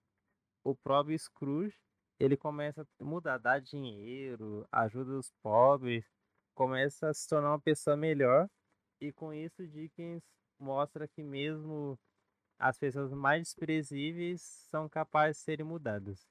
o 0.64 0.76
próprio 0.76 1.18
Scrooge, 1.18 1.76
ele 2.20 2.38
começa 2.38 2.84
a 2.84 3.04
mudar, 3.04 3.40
dar 3.40 3.60
dinheiro, 3.60 4.68
ajuda 4.72 5.18
os 5.18 5.32
pobres, 5.42 6.06
começa 6.54 7.10
a 7.10 7.14
se 7.14 7.28
tornar 7.28 7.50
uma 7.50 7.60
pessoa 7.60 7.98
melhor 7.98 8.48
e 9.00 9.12
com 9.12 9.34
isso, 9.34 9.68
Dickens 9.68 10.24
mostra 10.60 11.08
que 11.08 11.24
mesmo 11.24 11.98
as 12.58 12.78
pessoas 12.78 13.14
mais 13.14 13.44
desprezíveis 13.44 14.42
são 14.42 14.90
capazes 14.90 15.38
de 15.38 15.44
serem 15.44 15.66
mudadas. 15.66 16.28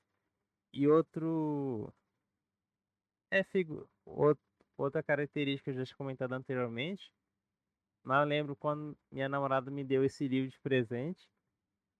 E 0.72 0.86
outro. 0.88 1.92
É 3.30 3.42
figu... 3.42 3.88
outra 4.76 5.02
característica 5.02 5.72
já 5.72 5.84
tinha 5.84 5.96
comentado 5.96 6.32
anteriormente. 6.32 7.12
Mas 8.02 8.20
eu 8.20 8.28
lembro 8.28 8.56
quando 8.56 8.96
minha 9.10 9.28
namorada 9.28 9.70
me 9.70 9.84
deu 9.84 10.04
esse 10.04 10.28
livro 10.28 10.50
de 10.50 10.58
presente. 10.60 11.28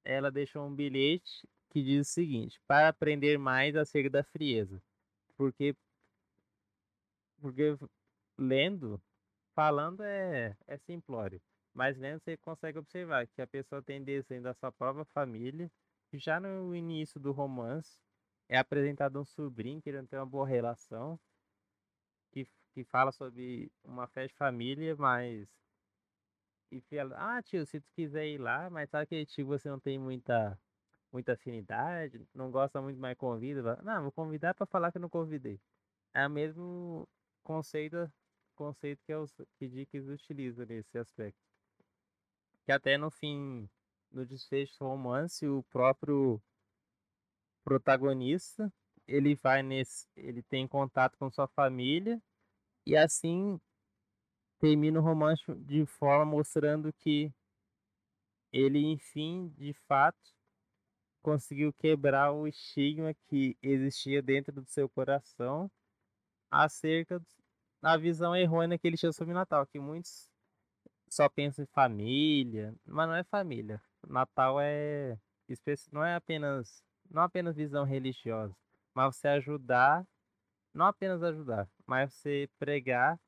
Ela 0.04 0.30
deixou 0.30 0.64
um 0.66 0.74
bilhete 0.74 1.48
que 1.70 1.82
diz 1.82 2.08
o 2.08 2.10
seguinte: 2.10 2.60
para 2.66 2.88
aprender 2.88 3.38
mais 3.38 3.76
acerca 3.76 4.10
da 4.10 4.24
frieza. 4.24 4.82
Porque, 5.36 5.76
porque 7.40 7.76
lendo, 8.38 9.00
falando 9.56 10.02
é, 10.02 10.54
é 10.66 10.76
simplório, 10.76 11.40
mas 11.72 11.96
lendo 11.96 12.20
você 12.20 12.36
consegue 12.36 12.78
observar 12.78 13.26
que 13.26 13.40
a 13.40 13.46
pessoa 13.46 13.82
tem 13.82 14.04
desenho 14.04 14.42
da 14.42 14.52
sua 14.52 14.70
própria 14.70 15.06
família, 15.06 15.72
que 16.10 16.18
já 16.18 16.38
no 16.38 16.74
início 16.76 17.18
do 17.18 17.32
romance 17.32 17.98
é 18.50 18.58
apresentado 18.58 19.18
um 19.18 19.24
sobrinho 19.24 19.80
querendo 19.80 20.08
ter 20.08 20.18
uma 20.18 20.26
boa 20.26 20.46
relação, 20.46 21.18
que, 22.30 22.46
que 22.74 22.84
fala 22.84 23.10
sobre 23.10 23.72
uma 23.82 24.06
festa 24.06 24.28
de 24.28 24.34
família, 24.34 24.94
mas. 24.96 25.48
E 26.70 26.80
fala, 26.82 27.16
ah, 27.38 27.42
tio, 27.42 27.64
se 27.64 27.80
tu 27.80 27.90
quiser 27.92 28.26
ir 28.26 28.38
lá, 28.38 28.68
mas 28.68 28.90
sabe 28.90 29.06
que 29.06 29.24
tio 29.24 29.46
você 29.46 29.68
não 29.70 29.78
tem 29.80 29.98
muita, 29.98 30.58
muita 31.12 31.32
afinidade, 31.32 32.26
não 32.34 32.50
gosta 32.50 32.82
muito, 32.82 32.98
mais 33.00 33.16
convida. 33.16 33.80
Não, 33.82 34.02
vou 34.02 34.12
convidar 34.12 34.52
para 34.54 34.66
falar 34.66 34.92
que 34.92 34.98
eu 34.98 35.02
não 35.02 35.08
convidei. 35.08 35.60
É 36.12 36.26
o 36.26 36.30
mesmo 36.30 37.08
conceito 37.44 38.10
conceito 38.56 39.00
que, 39.04 39.12
é 39.12 39.18
os, 39.18 39.32
que 39.58 39.68
Dickens 39.68 40.08
utiliza 40.08 40.66
nesse 40.66 40.98
aspecto. 40.98 41.38
Que 42.64 42.72
até 42.72 42.98
no 42.98 43.10
fim, 43.10 43.68
no 44.10 44.26
desfecho 44.26 44.76
do 44.80 44.86
romance, 44.86 45.46
o 45.46 45.62
próprio 45.64 46.42
protagonista, 47.62 48.72
ele 49.06 49.36
vai 49.36 49.62
nesse, 49.62 50.08
ele 50.16 50.42
tem 50.42 50.66
contato 50.66 51.16
com 51.18 51.30
sua 51.30 51.46
família 51.46 52.20
e 52.84 52.96
assim 52.96 53.60
termina 54.58 54.98
o 54.98 55.02
romance 55.02 55.42
de 55.54 55.84
forma 55.86 56.24
mostrando 56.24 56.92
que 56.92 57.32
ele, 58.52 58.78
enfim, 58.86 59.52
de 59.56 59.74
fato, 59.86 60.34
conseguiu 61.22 61.72
quebrar 61.72 62.32
o 62.32 62.46
estigma 62.46 63.12
que 63.28 63.56
existia 63.60 64.22
dentro 64.22 64.52
do 64.52 64.64
seu 64.64 64.88
coração 64.88 65.70
acerca 66.50 67.20
a 67.82 67.96
visão 67.96 68.34
errônea 68.34 68.78
que 68.78 68.86
ele 68.86 68.96
tinha 68.96 69.12
sobre 69.12 69.34
Natal, 69.34 69.66
que 69.66 69.78
muitos 69.78 70.30
só 71.08 71.28
pensam 71.28 71.64
em 71.64 71.68
família, 71.68 72.74
mas 72.84 73.08
não 73.08 73.14
é 73.14 73.24
família. 73.24 73.80
Natal 74.06 74.60
é 74.60 75.18
não 75.92 76.04
é 76.04 76.14
apenas 76.14 76.82
não 77.10 77.22
é 77.22 77.24
apenas 77.24 77.56
visão 77.56 77.84
religiosa, 77.84 78.54
mas 78.92 79.16
você 79.16 79.28
ajudar, 79.28 80.04
não 80.74 80.86
apenas 80.86 81.22
ajudar, 81.22 81.68
mas 81.86 82.12
você 82.12 82.48
pregar 82.58 83.18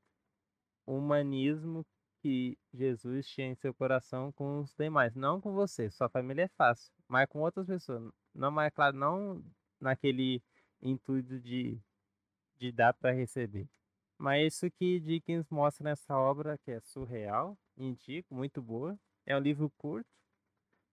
o 0.84 0.96
humanismo 0.96 1.86
que 2.20 2.58
Jesus 2.74 3.28
tinha 3.28 3.48
em 3.48 3.54
seu 3.54 3.72
coração 3.72 4.32
com 4.32 4.60
os 4.60 4.74
demais, 4.74 5.14
não 5.14 5.40
com 5.40 5.52
você. 5.52 5.90
Sua 5.90 6.08
família 6.08 6.44
é 6.44 6.48
fácil, 6.48 6.92
mas 7.06 7.28
com 7.28 7.40
outras 7.40 7.66
pessoas. 7.66 8.12
Não, 8.34 8.50
mas 8.50 8.72
claro, 8.74 8.96
não 8.96 9.44
naquele 9.80 10.42
intuito 10.82 11.38
de 11.40 11.80
de 12.58 12.72
dar 12.72 12.92
para 12.92 13.12
receber. 13.12 13.68
Mas 14.18 14.54
isso 14.54 14.70
que 14.72 15.00
Dickens 15.00 15.48
mostra 15.48 15.84
nessa 15.84 16.16
obra, 16.18 16.58
que 16.58 16.72
é 16.72 16.80
surreal, 16.80 17.56
indico, 17.76 18.34
muito 18.34 18.60
boa. 18.60 18.98
É 19.24 19.36
um 19.36 19.40
livro 19.40 19.70
curto, 19.78 20.08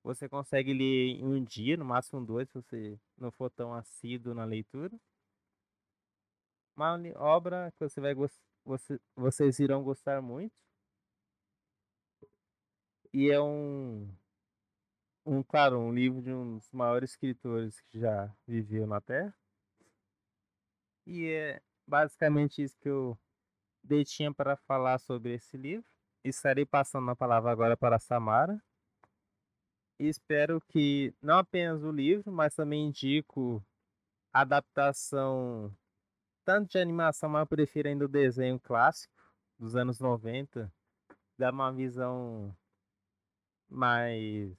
você 0.04 0.30
consegue 0.30 0.74
ler 0.74 1.18
em 1.20 1.26
um 1.26 1.44
dia, 1.44 1.76
no 1.78 1.84
máximo 1.86 2.24
dois, 2.24 2.48
se 2.50 2.54
você 2.54 3.00
não 3.18 3.32
for 3.32 3.50
tão 3.50 3.74
assíduo 3.74 4.36
na 4.36 4.46
leitura. 4.46 4.96
Uma 6.76 7.00
obra 7.18 7.72
que 7.72 7.80
você 7.80 8.00
vai 8.00 8.14
você, 8.64 9.00
vocês 9.16 9.60
irão 9.60 9.84
gostar 9.84 10.22
muito. 10.22 10.54
E 13.14 13.32
é 13.32 13.42
um, 13.42 14.08
um, 15.26 15.42
claro, 15.42 15.80
um 15.80 15.94
livro 15.94 16.22
de 16.22 16.32
um 16.32 16.58
dos 16.58 16.72
maiores 16.72 17.12
escritores 17.12 17.82
que 17.82 18.00
já 18.00 18.32
viveu 18.48 18.86
na 18.86 19.02
Terra. 19.02 19.34
E 21.08 21.26
é 21.28 21.62
basicamente 21.88 22.62
isso 22.62 22.78
que 22.80 22.90
eu 22.90 23.18
detinha 23.84 24.34
para 24.34 24.56
falar 24.56 25.00
sobre 25.00 25.34
esse 25.34 25.58
livro. 25.58 25.86
Estarei 26.24 26.66
passando 26.66 27.10
a 27.12 27.16
palavra 27.16 27.52
agora 27.52 27.78
para 27.78 27.98
a 27.98 28.00
Samara. 28.00 28.62
Espero 30.00 30.60
que 30.60 31.14
não 31.22 31.38
apenas 31.38 31.84
o 31.84 31.92
livro, 31.92 32.32
mas 32.32 32.56
também 32.56 32.88
indico 32.88 33.64
a 34.34 34.42
adaptação 34.42 35.74
tanto 36.44 36.72
de 36.72 36.78
animação, 36.78 37.30
mas 37.30 37.42
eu 37.42 37.48
prefiro 37.48 37.88
ainda 37.88 38.06
o 38.06 38.10
desenho 38.10 38.60
clássico 38.60 39.14
dos 39.58 39.76
anos 39.76 40.00
90. 40.00 40.72
Dá 41.38 41.52
uma 41.52 41.72
visão 41.72 42.56
mais 43.68 44.56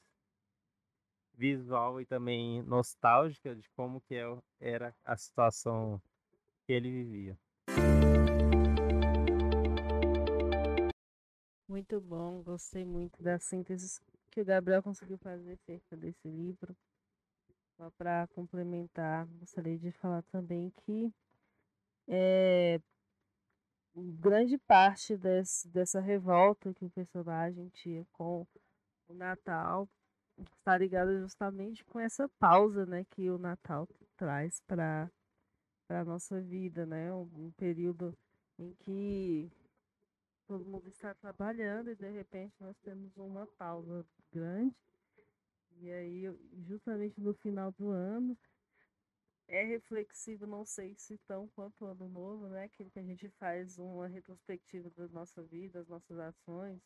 visual 1.35 2.01
e 2.01 2.07
também 2.07 2.63
nostálgica 2.63 3.55
de 3.55 3.69
como 3.71 4.01
que 4.01 4.15
é 4.15 4.25
era 4.59 4.95
a 5.05 5.17
situação 5.17 6.01
que 6.67 6.73
ele 6.73 6.91
vivia. 6.91 7.39
Muito 11.69 12.01
bom, 12.01 12.43
gostei 12.43 12.85
muito 12.85 13.23
da 13.23 13.39
síntese 13.39 14.01
que 14.31 14.41
o 14.41 14.45
Gabriel 14.45 14.83
conseguiu 14.83 15.19
fazer 15.19 15.53
acerca 15.53 15.97
desse 15.97 16.29
livro. 16.29 16.77
Só 17.77 17.91
para 17.91 18.27
complementar, 18.29 19.27
gostaria 19.39 19.79
de 19.79 19.93
falar 19.93 20.23
também 20.23 20.73
que 20.85 21.13
é, 22.09 22.81
grande 23.95 24.59
parte 24.59 25.17
desse, 25.17 25.69
dessa 25.69 26.01
revolta 26.01 26.73
que 26.75 26.85
o 26.85 26.91
personagem 26.91 27.69
tinha 27.69 28.05
com 28.13 28.47
o 29.09 29.15
Natal 29.15 29.89
está 30.39 30.77
ligada 30.77 31.19
justamente 31.19 31.85
com 31.85 31.99
essa 31.99 32.29
pausa, 32.39 32.85
né, 32.85 33.05
que 33.11 33.31
o 33.31 33.39
Natal 33.39 33.89
traz 34.17 34.61
para 34.67 35.11
para 35.87 36.05
nossa 36.05 36.41
vida, 36.41 36.85
né, 36.85 37.13
um, 37.13 37.29
um 37.35 37.51
período 37.53 38.17
em 38.59 38.73
que 38.75 39.51
todo 40.47 40.65
mundo 40.65 40.89
está 40.89 41.15
trabalhando 41.15 41.91
e 41.91 41.97
de 41.97 42.11
repente 42.11 42.55
nós 42.61 42.77
temos 42.79 43.17
uma 43.17 43.47
pausa 43.47 44.05
grande 44.33 44.75
e 45.79 45.91
aí 45.91 46.23
justamente 46.67 47.21
no 47.21 47.35
final 47.35 47.73
do 47.73 47.91
ano 47.91 48.37
é 49.49 49.63
reflexivo, 49.63 50.47
não 50.47 50.65
sei 50.65 50.95
se 50.97 51.17
tão 51.19 51.47
quanto 51.49 51.85
o 51.85 51.87
ano 51.87 52.09
novo, 52.09 52.49
né? 52.49 52.65
Aquele 52.65 52.91
que 52.91 52.99
a 52.99 53.03
gente 53.03 53.29
faz 53.39 53.79
uma 53.79 54.09
retrospectiva 54.09 54.91
da 54.91 55.07
nossa 55.09 55.43
vida, 55.45 55.79
das 55.79 55.89
nossas 55.89 56.19
ações, 56.19 56.81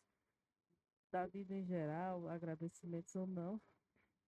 da 1.11 1.25
vida 1.25 1.55
em 1.55 1.65
geral, 1.65 2.27
agradecimentos 2.27 3.15
ou 3.15 3.25
não. 3.25 3.59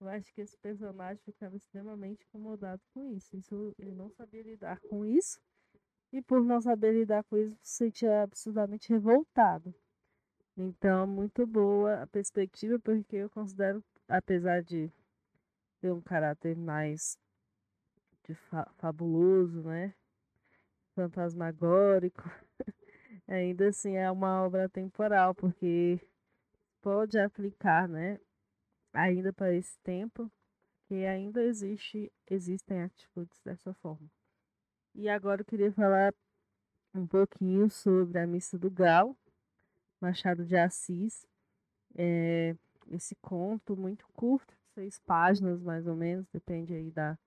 Eu 0.03 0.09
acho 0.09 0.33
que 0.33 0.41
esse 0.41 0.57
personagem 0.57 1.23
ficava 1.23 1.55
extremamente 1.55 2.25
incomodado 2.25 2.81
com 2.93 3.07
isso. 3.07 3.37
isso. 3.37 3.73
Ele 3.79 3.93
não 3.93 4.09
sabia 4.09 4.43
lidar 4.43 4.77
com 4.81 5.05
isso. 5.05 5.39
E 6.11 6.21
por 6.21 6.43
não 6.43 6.59
saber 6.59 6.91
lidar 6.91 7.23
com 7.23 7.37
isso, 7.37 7.57
se 7.61 7.77
sentia 7.85 8.23
absurdamente 8.23 8.89
revoltado. 8.89 9.73
Então, 10.57 11.07
muito 11.07 11.47
boa 11.47 12.03
a 12.03 12.07
perspectiva, 12.07 12.77
porque 12.79 13.15
eu 13.15 13.29
considero, 13.29 13.81
apesar 14.09 14.61
de 14.61 14.91
ter 15.79 15.93
um 15.93 16.01
caráter 16.01 16.57
mais 16.57 17.17
de 18.27 18.35
fa 18.35 18.69
fabuloso, 18.75 19.63
né? 19.63 19.93
Fantasmagórico, 20.95 22.23
ainda 23.25 23.69
assim 23.69 23.95
é 23.95 24.11
uma 24.11 24.43
obra 24.43 24.67
temporal, 24.67 25.33
porque 25.33 25.97
pode 26.81 27.17
aplicar, 27.17 27.87
né, 27.87 28.19
ainda 28.93 29.33
para 29.33 29.53
esse 29.53 29.77
tempo, 29.79 30.31
que 30.87 31.05
ainda 31.05 31.41
existe, 31.43 32.11
existem 32.29 32.83
atitudes 32.83 33.39
dessa 33.41 33.73
forma. 33.75 34.09
E 34.93 35.09
agora 35.09 35.41
eu 35.41 35.45
queria 35.45 35.71
falar 35.71 36.13
um 36.93 37.07
pouquinho 37.07 37.69
sobre 37.69 38.19
a 38.19 38.27
Missa 38.27 38.57
do 38.57 38.69
Galo, 38.69 39.17
Machado 39.99 40.45
de 40.45 40.55
Assis. 40.55 41.25
É, 41.95 42.55
esse 42.91 43.15
conto 43.15 43.75
muito 43.75 44.05
curto, 44.13 44.53
seis 44.73 44.99
páginas 44.99 45.61
mais 45.61 45.87
ou 45.87 45.95
menos, 45.95 46.27
depende 46.31 46.73
aí 46.73 46.91
da, 46.91 47.17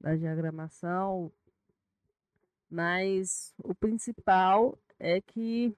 da 0.00 0.14
diagramação. 0.14 1.32
Mas 2.68 3.54
o 3.62 3.74
principal 3.74 4.78
é 4.98 5.20
que 5.20 5.74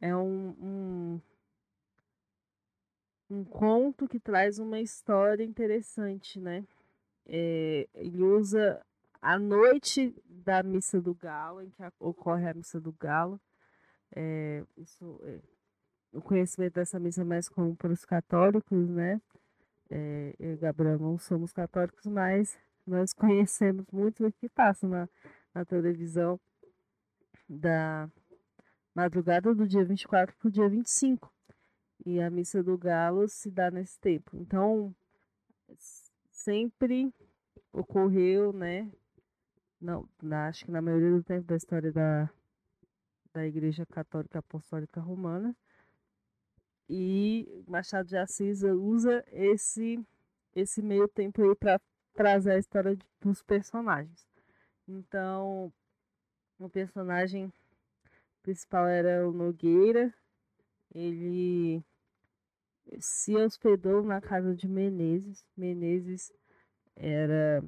é 0.00 0.14
um, 0.16 0.48
um 0.60 1.20
um 3.30 3.44
conto 3.44 4.08
que 4.08 4.18
traz 4.18 4.58
uma 4.58 4.80
história 4.80 5.44
interessante, 5.44 6.40
né? 6.40 6.64
É, 7.26 7.86
ele 7.94 8.22
usa 8.22 8.84
a 9.20 9.38
noite 9.38 10.14
da 10.24 10.62
missa 10.62 11.00
do 11.00 11.14
galo, 11.14 11.62
em 11.62 11.70
que 11.70 11.82
ocorre 12.00 12.48
a 12.48 12.54
missa 12.54 12.80
do 12.80 12.92
galo. 12.92 13.40
É, 14.16 14.64
isso, 14.76 15.20
é, 15.24 15.40
o 16.12 16.22
conhecimento 16.22 16.74
dessa 16.74 16.98
missa 16.98 17.20
é 17.20 17.24
mais 17.24 17.48
comum 17.48 17.74
para 17.74 17.92
os 17.92 18.04
católicos, 18.04 18.88
né? 18.88 19.20
É, 19.90 20.34
eu 20.38 20.54
e 20.54 20.56
Gabriel 20.56 20.98
não 20.98 21.18
somos 21.18 21.52
católicos, 21.52 22.06
mas 22.06 22.58
nós 22.86 23.12
conhecemos 23.12 23.86
muito 23.92 24.26
o 24.26 24.32
que 24.32 24.48
passa 24.48 24.88
na, 24.88 25.08
na 25.54 25.64
televisão 25.64 26.40
da 27.48 28.10
madrugada 28.94 29.54
do 29.54 29.66
dia 29.66 29.84
24 29.84 30.34
para 30.36 30.48
o 30.48 30.50
dia 30.50 30.68
25 30.68 31.32
e 32.04 32.20
a 32.20 32.30
missa 32.30 32.62
do 32.62 32.76
galo 32.78 33.28
se 33.28 33.50
dá 33.50 33.70
nesse 33.70 33.98
tempo. 33.98 34.36
Então, 34.36 34.94
sempre 36.30 37.12
ocorreu, 37.72 38.52
né? 38.52 38.90
Não, 39.80 40.08
na, 40.22 40.48
acho 40.48 40.64
que 40.64 40.70
na 40.70 40.82
maioria 40.82 41.10
do 41.10 41.22
tempo 41.22 41.46
da 41.46 41.56
história 41.56 41.92
da, 41.92 42.30
da 43.32 43.46
Igreja 43.46 43.86
Católica 43.86 44.40
Apostólica 44.40 45.00
Romana. 45.00 45.56
E 46.88 47.62
Machado 47.66 48.08
de 48.08 48.16
Assis 48.16 48.62
usa 48.62 49.22
esse, 49.30 50.02
esse 50.54 50.82
meio 50.82 51.06
tempo 51.06 51.42
aí 51.42 51.54
para 51.54 51.80
trazer 52.14 52.52
a 52.52 52.58
história 52.58 52.96
de, 52.96 53.06
dos 53.20 53.42
personagens. 53.42 54.26
Então, 54.88 55.72
o 56.58 56.68
personagem 56.68 57.52
principal 58.42 58.88
era 58.88 59.28
o 59.28 59.32
Nogueira. 59.32 60.12
Ele 60.94 61.82
se 62.98 63.36
hospedou 63.36 64.02
na 64.02 64.20
casa 64.20 64.54
de 64.54 64.68
Menezes. 64.68 65.44
Menezes 65.56 66.32
era 66.96 67.62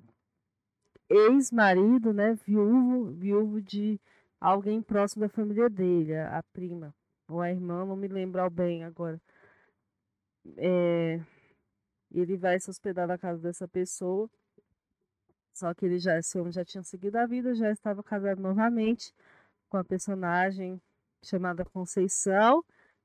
ex-marido, 1.09 2.12
né, 2.12 2.35
viúvo, 2.46 3.12
viúvo 3.12 3.61
de 3.61 4.00
alguém 4.40 4.80
próximo 4.80 5.22
da 5.22 5.28
família 5.28 5.68
dele, 5.68 6.16
a 6.16 6.42
prima 6.52 6.94
ou 7.28 7.40
a 7.40 7.50
irmã, 7.50 7.85
não 7.85 7.96
me 7.96 8.09
lembro 8.09 8.48
bem 8.50 8.85
agora. 8.85 9.20
É, 10.56 11.20
ele 12.11 12.37
vai 12.37 12.59
se 12.59 12.70
hospedar 12.70 13.06
na 13.06 13.18
casa 13.18 13.40
dessa 13.40 13.68
pessoa, 13.68 14.28
só 15.52 15.74
que 15.74 15.85
ele 15.85 15.98
já, 15.98 16.18
esse 16.18 16.38
homem 16.38 16.52
já 16.52 16.64
tinha 16.64 16.83
seguido 16.83 17.18
a 17.18 17.26
vida, 17.26 17.54
já 17.54 17.70
estava 17.70 18.02
casado 18.02 18.40
novamente 18.40 19.12
com 19.68 19.76
a 19.76 19.85
personagem 19.85 20.80
chamada 21.22 21.64
Conceição, 21.64 22.64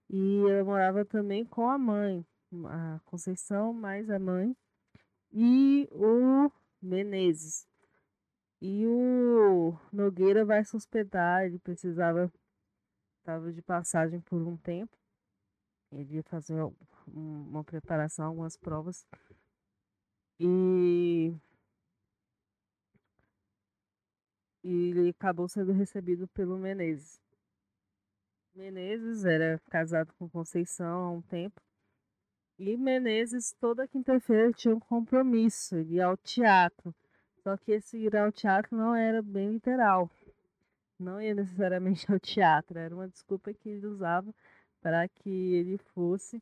e 0.10 0.40
ela 0.50 0.64
morava 0.64 1.06
também 1.06 1.46
com 1.46 1.68
a 1.70 1.78
mãe, 1.78 2.26
a 2.68 3.00
Conceição 3.06 3.74
mais 3.74 4.10
a 4.10 4.20
mãe, 4.20 4.56
e 5.32 5.88
o 5.92 6.52
Menezes. 6.82 7.68
E 8.62 8.86
o 8.88 9.78
Nogueira 9.92 10.46
vai 10.46 10.64
se 10.64 10.76
hospedar, 10.76 11.46
ele 11.46 11.60
precisava, 11.60 12.32
estava 13.20 13.52
de 13.52 13.62
passagem 13.62 14.22
por 14.22 14.42
um 14.42 14.58
tempo, 14.58 14.98
ele 15.92 16.16
ia 16.16 16.24
fazer 16.24 16.56
uma 17.08 17.64
preparação, 17.64 18.26
algumas 18.26 18.58
provas. 18.58 19.06
E, 20.40 21.34
e 24.64 24.90
ele 24.90 25.10
acabou 25.10 25.48
sendo 25.48 25.72
recebido 25.72 26.28
pelo 26.30 26.58
Menezes. 26.58 27.25
Menezes 28.56 29.26
era 29.26 29.60
casado 29.70 30.14
com 30.18 30.30
Conceição 30.30 30.88
há 30.88 31.12
um 31.12 31.22
tempo. 31.22 31.62
E 32.58 32.78
Menezes, 32.78 33.54
toda 33.60 33.88
quinta-feira, 33.88 34.54
tinha 34.54 34.74
um 34.74 34.80
compromisso, 34.80 35.76
ele 35.76 35.96
ia 35.96 36.06
ao 36.06 36.16
teatro. 36.16 36.96
Só 37.44 37.58
que 37.58 37.74
esse 37.74 37.98
ir 37.98 38.16
ao 38.16 38.32
teatro 38.32 38.78
não 38.78 38.96
era 38.96 39.22
bem 39.22 39.52
literal. 39.52 40.10
Não 40.98 41.22
ia 41.22 41.36
necessariamente 41.36 42.10
ao 42.10 42.18
teatro, 42.18 42.80
era 42.80 42.96
uma 42.96 43.10
desculpa 43.10 43.54
que 43.54 43.68
ele 43.68 43.86
usava 43.86 44.34
para 44.82 45.08
que 45.10 45.30
ele 45.30 45.78
fosse 45.94 46.42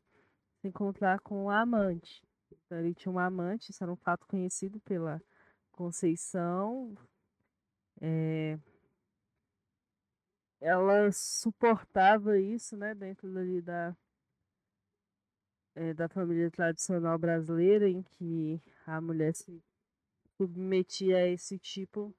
se 0.60 0.68
encontrar 0.68 1.18
com 1.18 1.46
o 1.46 1.50
amante. 1.50 2.22
Então, 2.52 2.78
ele 2.78 2.94
tinha 2.94 3.10
um 3.10 3.18
amante, 3.18 3.70
isso 3.70 3.82
era 3.82 3.92
um 3.92 3.96
fato 3.96 4.24
conhecido 4.28 4.78
pela 4.80 5.20
Conceição. 5.72 6.94
É, 8.00 8.56
ela 10.60 11.10
suportava 11.12 12.38
isso, 12.38 12.76
né, 12.76 12.94
dentro 12.94 13.28
ali 13.38 13.60
da, 13.60 13.96
é, 15.74 15.92
da 15.94 16.08
família 16.08 16.50
tradicional 16.50 17.18
brasileira, 17.18 17.88
em 17.88 18.02
que 18.02 18.60
a 18.86 19.00
mulher 19.00 19.34
se 19.34 19.62
submetia 20.36 21.18
a 21.18 21.28
esse 21.28 21.58
tipo 21.58 22.14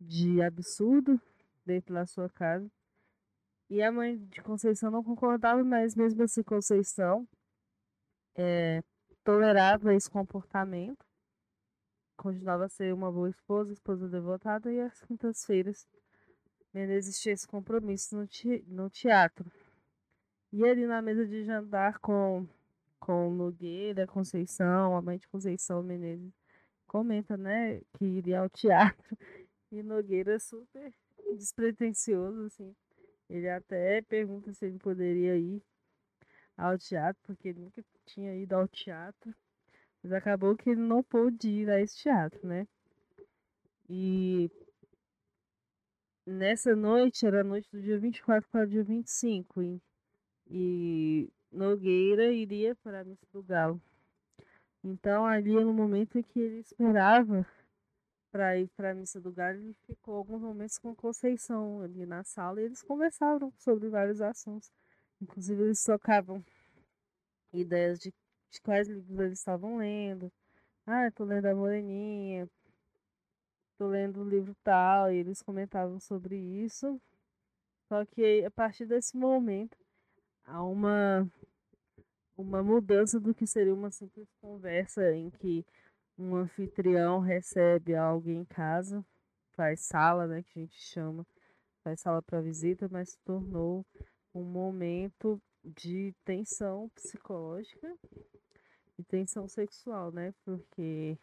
de 0.00 0.40
absurdo 0.42 1.20
dentro 1.64 1.94
da 1.94 2.06
sua 2.06 2.28
casa. 2.30 2.70
E 3.68 3.82
a 3.82 3.92
mãe 3.92 4.16
de 4.16 4.40
Conceição 4.42 4.90
não 4.90 5.04
concordava, 5.04 5.62
mas 5.62 5.94
mesmo 5.94 6.22
assim 6.22 6.42
Conceição 6.42 7.28
é, 8.34 8.82
tolerava 9.24 9.94
esse 9.94 10.08
comportamento, 10.08 11.04
continuava 12.16 12.64
a 12.64 12.68
ser 12.68 12.94
uma 12.94 13.12
boa 13.12 13.28
esposa, 13.28 13.72
esposa 13.72 14.08
devotada, 14.08 14.72
e 14.72 14.80
às 14.80 15.02
quintas-feiras 15.02 15.86
Menezes 16.72 17.20
tinha 17.20 17.34
esse 17.34 17.46
compromisso 17.46 18.16
no, 18.16 18.26
te 18.26 18.64
no 18.68 18.90
teatro. 18.90 19.50
E 20.52 20.64
ali 20.64 20.86
na 20.86 21.02
mesa 21.02 21.26
de 21.26 21.44
jantar 21.44 21.98
com 21.98 22.46
com 22.98 23.30
Nogueira, 23.30 24.06
Conceição, 24.06 24.96
a 24.96 25.00
mãe 25.00 25.18
de 25.18 25.28
Conceição 25.28 25.82
Menezes 25.82 26.32
comenta, 26.86 27.36
né, 27.36 27.80
que 27.92 28.04
iria 28.04 28.40
ao 28.40 28.50
teatro 28.50 29.16
e 29.70 29.82
Nogueira 29.82 30.34
é 30.34 30.38
super 30.38 30.92
despretensioso, 31.36 32.46
assim. 32.46 32.74
Ele 33.28 33.48
até 33.48 34.02
pergunta 34.02 34.52
se 34.52 34.66
ele 34.66 34.78
poderia 34.78 35.36
ir 35.36 35.62
ao 36.56 36.78
teatro, 36.78 37.22
porque 37.24 37.48
ele 37.48 37.60
nunca 37.60 37.84
tinha 38.06 38.34
ido 38.34 38.54
ao 38.54 38.66
teatro. 38.66 39.34
Mas 40.02 40.12
acabou 40.12 40.56
que 40.56 40.70
ele 40.70 40.80
não 40.80 41.02
pôde 41.02 41.48
ir 41.48 41.70
a 41.70 41.80
esse 41.80 41.98
teatro, 41.98 42.46
né? 42.46 42.66
E 43.88 44.50
nessa 46.28 46.76
noite, 46.76 47.26
era 47.26 47.40
a 47.40 47.44
noite 47.44 47.68
do 47.72 47.80
dia 47.80 47.98
24 47.98 48.48
para 48.50 48.64
o 48.64 48.68
dia 48.68 48.84
25, 48.84 49.62
e, 49.62 49.82
e 50.50 51.30
Nogueira 51.50 52.30
iria 52.30 52.76
para 52.76 53.00
a 53.00 53.04
missa 53.04 53.26
do 53.32 53.42
Galo. 53.42 53.80
Então, 54.84 55.26
ali 55.26 55.52
no 55.52 55.72
momento 55.72 56.18
em 56.18 56.22
que 56.22 56.38
ele 56.38 56.60
esperava 56.60 57.46
para 58.30 58.58
ir 58.58 58.68
para 58.76 58.90
a 58.90 58.94
missa 58.94 59.20
do 59.20 59.32
Galo, 59.32 59.58
ele 59.58 59.74
ficou 59.86 60.16
alguns 60.16 60.42
momentos 60.42 60.78
com 60.78 60.94
Conceição 60.94 61.80
ali 61.82 62.06
na 62.06 62.22
sala 62.22 62.60
e 62.60 62.64
eles 62.64 62.82
conversavam 62.82 63.52
sobre 63.56 63.88
vários 63.88 64.20
assuntos. 64.20 64.70
Inclusive, 65.20 65.62
eles 65.62 65.82
tocavam 65.82 66.44
ideias 67.52 67.98
de, 67.98 68.12
de 68.50 68.60
quais 68.60 68.86
livros 68.86 69.18
eles 69.18 69.38
estavam 69.38 69.78
lendo. 69.78 70.30
Ah, 70.86 71.10
tô 71.10 71.24
lendo 71.24 71.46
a 71.46 71.54
Moreninha, 71.54 72.48
tô 73.78 73.86
lendo 73.86 74.20
o 74.20 74.28
livro 74.28 74.54
tal, 74.64 75.12
e 75.12 75.16
eles 75.16 75.40
comentavam 75.40 76.00
sobre 76.00 76.36
isso. 76.36 77.00
Só 77.88 78.04
que 78.04 78.44
a 78.44 78.50
partir 78.50 78.84
desse 78.84 79.16
momento 79.16 79.78
há 80.44 80.62
uma 80.62 81.30
uma 82.36 82.62
mudança 82.62 83.18
do 83.18 83.34
que 83.34 83.46
seria 83.46 83.74
uma 83.74 83.90
simples 83.90 84.28
conversa 84.40 85.12
em 85.12 85.28
que 85.30 85.66
um 86.16 86.36
anfitrião 86.36 87.20
recebe 87.20 87.96
alguém 87.96 88.38
em 88.38 88.44
casa, 88.44 89.04
faz 89.52 89.80
sala, 89.80 90.26
né, 90.26 90.42
que 90.42 90.58
a 90.58 90.62
gente 90.62 90.80
chama, 90.80 91.26
faz 91.82 92.00
sala 92.00 92.22
para 92.22 92.40
visita, 92.40 92.88
mas 92.90 93.10
se 93.10 93.18
tornou 93.24 93.84
um 94.34 94.44
momento 94.44 95.40
de 95.64 96.14
tensão 96.24 96.88
psicológica 96.90 97.92
e 98.98 99.02
tensão 99.02 99.48
sexual, 99.48 100.12
né? 100.12 100.32
Porque 100.44 101.18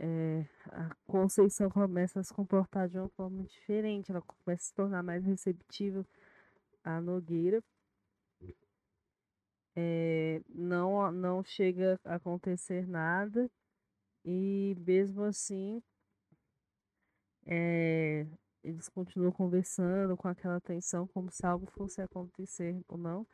é, 0.00 0.46
a 0.70 0.94
Conceição 1.06 1.68
começa 1.68 2.20
a 2.20 2.22
se 2.22 2.32
comportar 2.32 2.88
de 2.88 2.96
uma 2.96 3.08
forma 3.10 3.42
diferente, 3.44 4.10
ela 4.10 4.22
começa 4.22 4.62
a 4.62 4.66
se 4.66 4.74
tornar 4.74 5.02
mais 5.02 5.24
receptível 5.24 6.06
à 6.84 7.00
Nogueira. 7.00 7.62
É, 9.76 10.40
não, 10.48 11.10
não 11.12 11.42
chega 11.44 12.00
a 12.04 12.16
acontecer 12.16 12.86
nada 12.86 13.50
e 14.24 14.76
mesmo 14.80 15.22
assim 15.22 15.80
é, 17.46 18.26
eles 18.62 18.88
continuam 18.88 19.30
conversando 19.30 20.16
com 20.16 20.26
aquela 20.26 20.60
tensão 20.60 21.06
como 21.08 21.30
se 21.30 21.46
algo 21.46 21.66
fosse 21.66 22.00
acontecer 22.00 22.80
ou 22.88 22.98
não. 22.98 23.26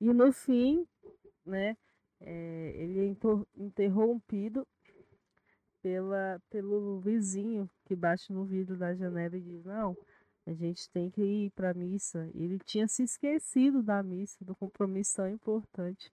E 0.00 0.12
no 0.12 0.32
fim 0.32 0.86
né 1.44 1.76
é, 2.20 2.72
ele 2.76 3.00
é 3.00 3.16
interrompido 3.56 4.66
pela 5.82 6.40
pelo 6.50 7.00
vizinho 7.00 7.68
que 7.84 7.96
bate 7.96 8.32
no 8.32 8.44
vidro 8.44 8.76
da 8.76 8.94
janela 8.94 9.36
e 9.36 9.40
diz 9.40 9.64
não 9.64 9.96
a 10.46 10.54
gente 10.54 10.88
tem 10.90 11.10
que 11.10 11.22
ir 11.22 11.50
para 11.50 11.70
a 11.70 11.74
missa. 11.74 12.28
Ele 12.34 12.58
tinha 12.58 12.88
se 12.88 13.02
esquecido 13.02 13.82
da 13.82 14.02
missa, 14.02 14.44
do 14.44 14.54
compromisso 14.54 15.16
tão 15.16 15.28
importante. 15.28 16.12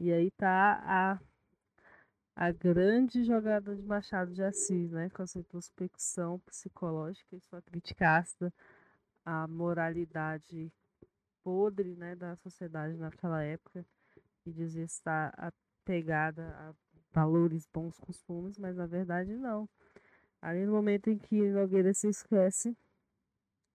E 0.00 0.12
aí 0.12 0.30
tá 0.32 0.80
a, 0.84 1.20
a 2.34 2.52
grande 2.52 3.24
jogada 3.24 3.74
de 3.76 3.82
Machado 3.82 4.32
de 4.32 4.42
Assis, 4.42 4.90
né? 4.90 5.10
Com 5.10 5.26
sua 5.26 5.40
introspecção 5.40 6.38
psicológica 6.40 7.36
e 7.36 7.40
sua 7.40 7.62
crítica 7.62 8.16
ácida 8.16 8.52
à 9.24 9.46
moralidade 9.46 10.72
podre 11.44 11.94
né, 11.94 12.14
da 12.14 12.36
sociedade 12.36 12.96
naquela 12.96 13.42
época, 13.42 13.84
que 14.42 14.52
dizia 14.52 14.84
estar 14.84 15.32
apegada 15.36 16.54
a 16.58 16.74
valores 17.18 17.66
bons 17.66 17.98
costumes, 17.98 18.56
mas 18.58 18.76
na 18.76 18.86
verdade 18.86 19.34
não. 19.36 19.68
Ali 20.40 20.64
no 20.64 20.72
momento 20.72 21.10
em 21.10 21.18
que 21.18 21.50
Nogueira 21.50 21.92
se 21.92 22.08
esquece 22.08 22.76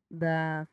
da 0.09 0.65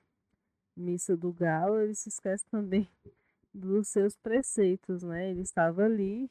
missa 0.76 1.16
do 1.16 1.32
galo, 1.32 1.80
ele 1.80 1.96
se 1.96 2.08
esquece 2.08 2.44
também 2.48 2.88
dos 3.52 3.88
seus 3.88 4.16
preceitos, 4.16 5.02
né? 5.02 5.30
Ele 5.30 5.40
estava 5.40 5.84
ali 5.84 6.30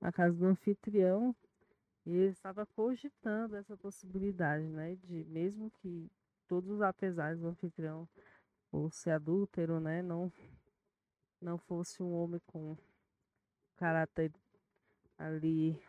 na 0.00 0.12
casa 0.12 0.36
do 0.36 0.46
anfitrião 0.46 1.34
e 2.06 2.10
ele 2.12 2.32
estava 2.32 2.64
cogitando 2.66 3.56
essa 3.56 3.76
possibilidade, 3.76 4.68
né? 4.68 4.94
De 4.94 5.24
mesmo 5.24 5.72
que 5.82 6.08
todos 6.46 6.70
os 6.70 6.82
apesares 6.82 7.40
do 7.40 7.48
anfitrião 7.48 8.08
fosse 8.70 9.10
adúltero, 9.10 9.80
né? 9.80 10.02
Não, 10.02 10.32
não 11.40 11.58
fosse 11.58 12.00
um 12.00 12.12
homem 12.12 12.40
com 12.46 12.76
caráter 13.76 14.30
ali 15.18 15.80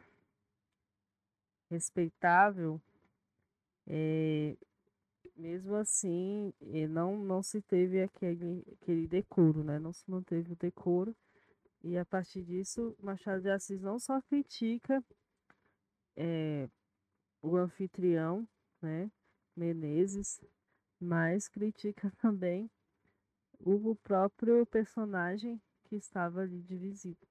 respeitável, 1.70 2.82
é, 3.88 4.56
mesmo 5.36 5.76
assim, 5.76 6.54
não, 6.90 7.18
não 7.18 7.44
se 7.44 7.62
teve 7.62 8.02
aquele, 8.02 8.66
aquele 8.82 9.08
decoro, 9.08 9.64
né? 9.64 9.80
Não 9.80 9.92
se 9.92 10.10
manteve 10.10 10.54
o 10.54 10.56
decoro. 10.56 11.16
E 11.84 11.98
a 11.98 12.06
partir 12.06 12.44
disso, 12.44 12.96
Machado 13.00 13.42
de 13.42 13.50
Assis 13.50 13.82
não 13.82 14.00
só 14.00 14.22
critica 14.22 15.04
é, 16.16 16.70
o 17.42 17.58
anfitrião, 17.58 18.48
né? 18.82 19.12
Menezes, 19.56 20.42
mas 21.00 21.48
critica 21.48 22.12
também 22.22 22.70
o 23.60 23.96
próprio 23.96 24.66
personagem 24.66 25.62
que 25.86 25.96
estava 25.96 26.42
ali 26.42 26.62
de 26.62 26.76
visita, 26.76 27.28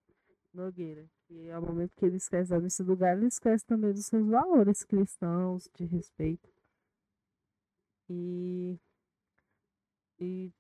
Nogueira. 0.53 1.09
E 1.31 1.51
ao 1.51 1.63
momento 1.63 1.97
que 1.97 2.05
ele 2.05 2.17
esquece 2.17 2.51
da 2.51 2.61
missa 2.61 2.85
do 2.85 2.91
lugar, 2.91 3.17
ele 3.17 3.27
esquece 3.27 3.65
também 3.65 3.93
dos 3.93 4.07
seus 4.07 4.27
valores 4.27 4.85
cristãos, 4.85 5.69
de 5.75 5.85
respeito 5.85 6.55
e, 8.09 8.79
e 10.19 10.53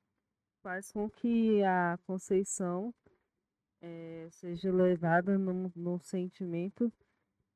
faz 0.62 0.90
com 0.92 1.08
que 1.10 1.62
a 1.62 1.98
Conceição 2.06 2.94
é, 3.80 4.28
seja 4.30 4.72
levada 4.72 5.36
num, 5.36 5.70
num 5.74 5.98
sentimento 5.98 6.92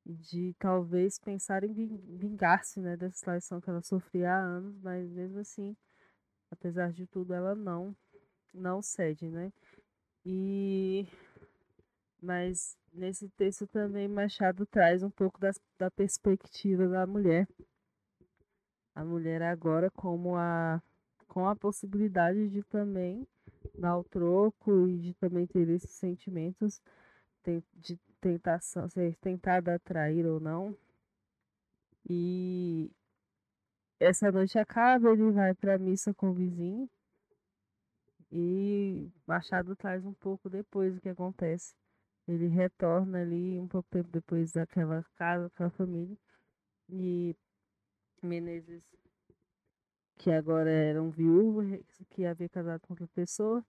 de 0.05 0.55
talvez 0.57 1.19
pensar 1.19 1.63
em 1.63 1.73
vingar-se 1.73 2.79
né, 2.79 2.95
dessa 2.95 3.25
traição 3.25 3.59
que 3.61 3.69
ela 3.69 3.81
sofria 3.81 4.31
há 4.31 4.39
anos, 4.39 4.79
mas 4.81 5.09
mesmo 5.11 5.39
assim, 5.39 5.75
apesar 6.51 6.91
de 6.91 7.05
tudo, 7.07 7.33
ela 7.33 7.55
não 7.55 7.95
não 8.51 8.81
cede, 8.81 9.29
né? 9.29 9.53
E 10.25 11.05
mas 12.19 12.78
nesse 12.93 13.29
texto 13.29 13.67
também 13.67 14.07
Machado 14.07 14.65
traz 14.65 15.03
um 15.03 15.09
pouco 15.09 15.39
das, 15.39 15.59
da 15.77 15.89
perspectiva 15.91 16.87
da 16.87 17.05
mulher 17.05 17.47
a 18.95 19.03
mulher 19.03 19.41
agora 19.41 19.89
como 19.91 20.35
a 20.35 20.81
com 21.27 21.47
a 21.47 21.55
possibilidade 21.55 22.49
de 22.49 22.63
também 22.63 23.27
dar 23.77 23.97
o 23.97 24.03
troco 24.03 24.87
e 24.87 24.97
de 24.97 25.13
também 25.13 25.45
ter 25.45 25.69
esses 25.69 25.91
sentimentos 25.91 26.81
de 27.75 27.97
tentação, 28.19 28.89
ser 28.89 29.15
tentada 29.17 29.75
a 29.75 29.79
trair 29.79 30.25
ou 30.25 30.39
não. 30.39 30.75
E 32.07 32.91
essa 33.99 34.31
noite 34.31 34.57
acaba, 34.57 35.11
ele 35.11 35.31
vai 35.31 35.53
para 35.53 35.75
a 35.75 35.79
missa 35.79 36.13
com 36.13 36.29
o 36.29 36.33
vizinho. 36.33 36.89
E 38.31 39.09
Machado 39.25 39.75
traz 39.75 40.05
um 40.05 40.13
pouco 40.13 40.49
depois 40.49 40.97
o 40.97 41.01
que 41.01 41.09
acontece. 41.09 41.73
Ele 42.29 42.45
retorna 42.45 43.21
ali 43.21 43.59
um 43.59 43.67
pouco 43.67 43.89
tempo 43.89 44.07
depois 44.11 44.51
daquela 44.51 45.03
casa, 45.15 45.47
aquela 45.47 45.71
família. 45.71 46.15
E 46.87 47.35
Menezes, 48.21 48.83
que 50.15 50.29
agora 50.29 50.69
era 50.69 51.01
um 51.01 51.09
viúvo, 51.09 51.61
que 52.11 52.27
havia 52.27 52.47
casado 52.47 52.81
com 52.81 52.93
outra 52.93 53.07
pessoa, 53.07 53.65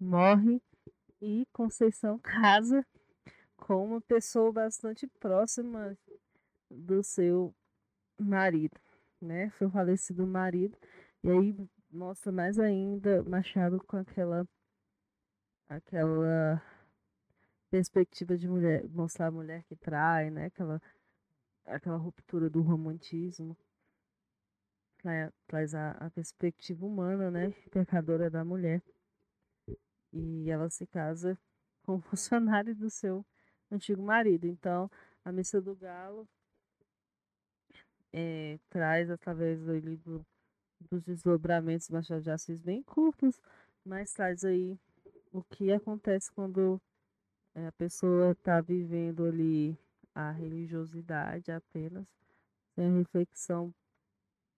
morre 0.00 0.62
e 1.20 1.46
Conceição 1.52 2.18
casa 2.24 2.82
com 3.58 3.84
uma 3.84 4.00
pessoa 4.00 4.50
bastante 4.52 5.06
próxima 5.20 5.94
do 6.70 7.02
seu 7.02 7.54
marido, 8.18 8.80
né? 9.20 9.52
O 9.60 9.68
falecido 9.68 10.26
marido. 10.26 10.78
E 11.22 11.28
aí 11.30 11.68
mostra 11.90 12.32
mais 12.32 12.58
ainda 12.58 13.22
Machado 13.24 13.78
com 13.84 13.98
aquela 13.98 14.48
aquela 15.68 16.62
perspectiva 17.70 18.36
de 18.36 18.48
mulher, 18.48 18.88
mostrar 18.88 19.26
a 19.28 19.30
mulher 19.30 19.62
que 19.64 19.76
trai, 19.76 20.30
né? 20.30 20.46
Aquela 20.46 20.80
aquela 21.66 21.96
ruptura 21.96 22.48
do 22.48 22.62
romantismo 22.62 23.56
traz 25.46 25.74
a, 25.74 25.92
a 25.92 26.10
perspectiva 26.10 26.84
humana, 26.84 27.30
né, 27.30 27.52
pecadora 27.70 28.28
da 28.28 28.44
mulher. 28.44 28.82
E 30.12 30.50
ela 30.50 30.68
se 30.70 30.86
casa 30.86 31.38
como 31.82 32.00
funcionário 32.00 32.74
do 32.74 32.90
seu 32.90 33.24
antigo 33.70 34.02
marido. 34.02 34.46
Então, 34.46 34.90
a 35.24 35.30
missa 35.30 35.60
do 35.60 35.76
galo 35.76 36.28
é, 38.12 38.58
traz 38.68 39.10
através 39.10 39.60
do, 39.60 39.80
do, 39.98 40.26
dos 40.90 41.02
desdobramentos 41.02 41.88
Machado 41.90 42.22
de 42.22 42.30
Assis 42.30 42.60
bem 42.60 42.82
curtos, 42.82 43.40
mas 43.84 44.12
traz 44.12 44.44
aí 44.44 44.78
o 45.32 45.42
que 45.42 45.72
acontece 45.72 46.32
quando 46.32 46.80
a 47.66 47.72
pessoa 47.72 48.32
está 48.32 48.60
vivendo 48.60 49.24
ali 49.24 49.78
a 50.14 50.30
religiosidade 50.30 51.50
apenas, 51.50 52.06
sem 52.74 52.98
reflexão 52.98 53.74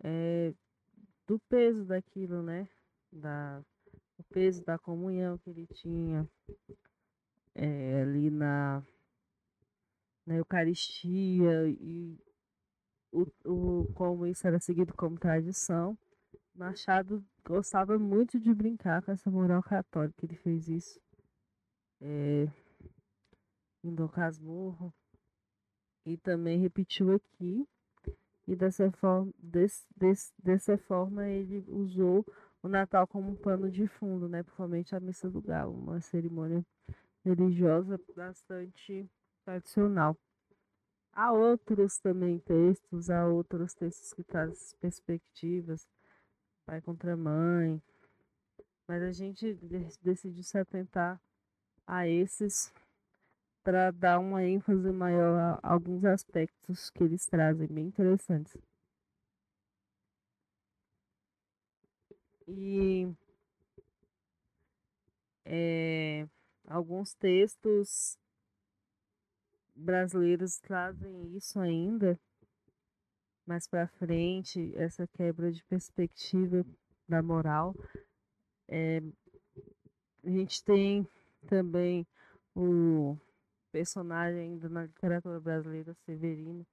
é, 0.02 0.54
do 1.26 1.38
peso 1.48 1.84
daquilo, 1.84 2.42
né? 2.42 2.68
Da, 3.12 3.62
o 4.18 4.24
peso 4.24 4.64
da 4.64 4.78
comunhão 4.78 5.38
que 5.38 5.50
ele 5.50 5.66
tinha 5.66 6.28
é, 7.54 8.02
ali 8.02 8.30
na, 8.30 8.82
na 10.26 10.36
Eucaristia 10.36 11.68
e 11.68 12.18
o, 13.12 13.26
o, 13.44 13.92
como 13.94 14.26
isso 14.26 14.46
era 14.46 14.58
seguido 14.60 14.94
como 14.94 15.18
tradição. 15.18 15.96
Machado 16.54 17.24
gostava 17.44 17.98
muito 17.98 18.38
de 18.38 18.52
brincar 18.54 19.02
com 19.02 19.12
essa 19.12 19.30
moral 19.30 19.62
católica. 19.62 20.24
Ele 20.24 20.36
fez 20.36 20.68
isso 20.68 21.00
é, 22.00 22.48
em 23.82 23.94
Dom 23.94 24.08
Casmurro 24.08 24.92
e 26.04 26.16
também 26.16 26.58
repetiu 26.58 27.14
aqui. 27.14 27.66
E 28.46 28.56
dessa 28.56 28.90
forma, 28.90 29.32
dessa 30.42 30.76
forma 30.78 31.26
ele 31.26 31.64
usou 31.68 32.26
o 32.62 32.68
Natal 32.68 33.06
como 33.06 33.36
pano 33.36 33.70
de 33.70 33.86
fundo, 33.86 34.28
né? 34.28 34.42
Principalmente 34.42 34.94
a 34.94 35.00
Missa 35.00 35.30
do 35.30 35.40
Galo, 35.40 35.72
uma 35.72 36.00
cerimônia 36.00 36.64
religiosa 37.24 38.00
bastante 38.16 39.08
tradicional. 39.44 40.16
Há 41.12 41.32
outros 41.32 41.98
também 41.98 42.38
textos, 42.38 43.10
há 43.10 43.26
outros 43.26 43.74
textos 43.74 44.12
que 44.14 44.22
trazem 44.22 44.78
perspectivas, 44.80 45.86
pai 46.64 46.80
contra 46.80 47.16
mãe, 47.16 47.82
mas 48.86 49.02
a 49.02 49.12
gente 49.12 49.54
decidiu 50.02 50.42
se 50.42 50.58
atentar 50.58 51.20
a 51.86 52.06
esses 52.06 52.72
para 53.62 53.90
dar 53.90 54.18
uma 54.18 54.44
ênfase 54.44 54.90
maior 54.92 55.60
a 55.62 55.72
alguns 55.72 56.04
aspectos 56.04 56.90
que 56.90 57.04
eles 57.04 57.26
trazem, 57.26 57.66
bem 57.68 57.86
interessantes. 57.86 58.56
E 62.48 63.08
é, 65.44 66.26
alguns 66.66 67.14
textos 67.14 68.18
brasileiros 69.74 70.58
trazem 70.58 71.36
isso 71.36 71.58
ainda 71.60 72.18
mais 73.50 73.66
para 73.66 73.88
frente, 73.88 74.72
essa 74.76 75.08
quebra 75.08 75.50
de 75.50 75.64
perspectiva 75.64 76.64
da 77.08 77.20
moral. 77.20 77.74
É, 78.68 79.02
a 80.22 80.30
gente 80.30 80.62
tem 80.62 81.04
também 81.48 82.06
o 82.54 83.18
personagem 83.72 84.40
ainda 84.40 84.68
na 84.68 84.84
literatura 84.84 85.40
brasileira, 85.40 85.94
Severino, 86.04 86.66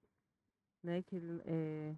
né, 0.84 1.02
que 1.04 1.22
é, 1.46 1.96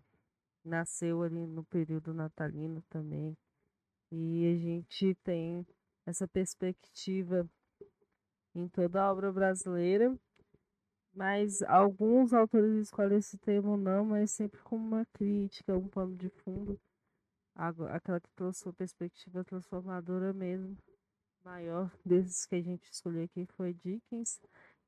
nasceu 0.63 1.23
ali 1.23 1.45
no 1.45 1.63
período 1.65 2.13
natalino 2.13 2.81
também. 2.89 3.37
E 4.11 4.45
a 4.47 4.57
gente 4.57 5.15
tem 5.23 5.65
essa 6.05 6.27
perspectiva 6.27 7.47
em 8.55 8.67
toda 8.67 9.01
a 9.01 9.11
obra 9.11 9.31
brasileira, 9.31 10.17
mas 11.13 11.61
alguns 11.63 12.33
autores 12.33 12.75
escolhem 12.75 13.17
esse 13.17 13.37
termo 13.37 13.77
não, 13.77 14.05
mas 14.05 14.31
sempre 14.31 14.61
como 14.61 14.85
uma 14.85 15.05
crítica, 15.13 15.77
um 15.77 15.87
pano 15.87 16.15
de 16.15 16.29
fundo, 16.29 16.79
aquela 17.55 18.19
que 18.19 18.31
trouxe 18.31 18.65
uma 18.65 18.73
perspectiva 18.73 19.43
transformadora 19.43 20.33
mesmo, 20.33 20.77
maior 21.43 21.91
desses 22.05 22.45
que 22.45 22.55
a 22.55 22.61
gente 22.61 22.89
escolheu 22.91 23.23
aqui 23.23 23.45
foi 23.45 23.73
Dickens, 23.73 24.39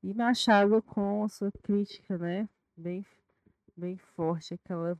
e 0.03 0.13
Machado 0.13 0.81
com 0.81 1.23
a 1.23 1.29
sua 1.29 1.51
crítica, 1.51 2.17
né, 2.17 2.49
bem, 2.75 3.05
bem 3.77 3.97
forte, 3.97 4.55
aquela 4.55 4.97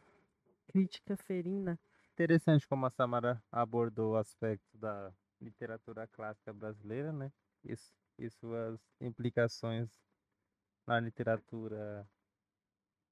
crítica 0.68 1.18
ferina. 1.18 1.80
Interessante 2.14 2.68
como 2.68 2.86
a 2.86 2.90
Samara 2.90 3.42
abordou 3.52 4.14
o 4.14 4.18
aspecto 4.18 4.78
da 4.78 5.12
literatura 5.40 6.08
clássica 6.08 6.54
brasileira, 6.54 7.12
né, 7.12 7.32
isso, 7.64 7.92
e 8.18 8.30
suas 8.30 8.80
implicações 9.00 9.90
na 10.86 11.00
literatura 11.00 12.08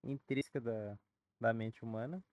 intrínseca 0.04 0.62
da, 0.62 0.98
da 1.40 1.54
mente 1.54 1.84
humana. 1.84 2.24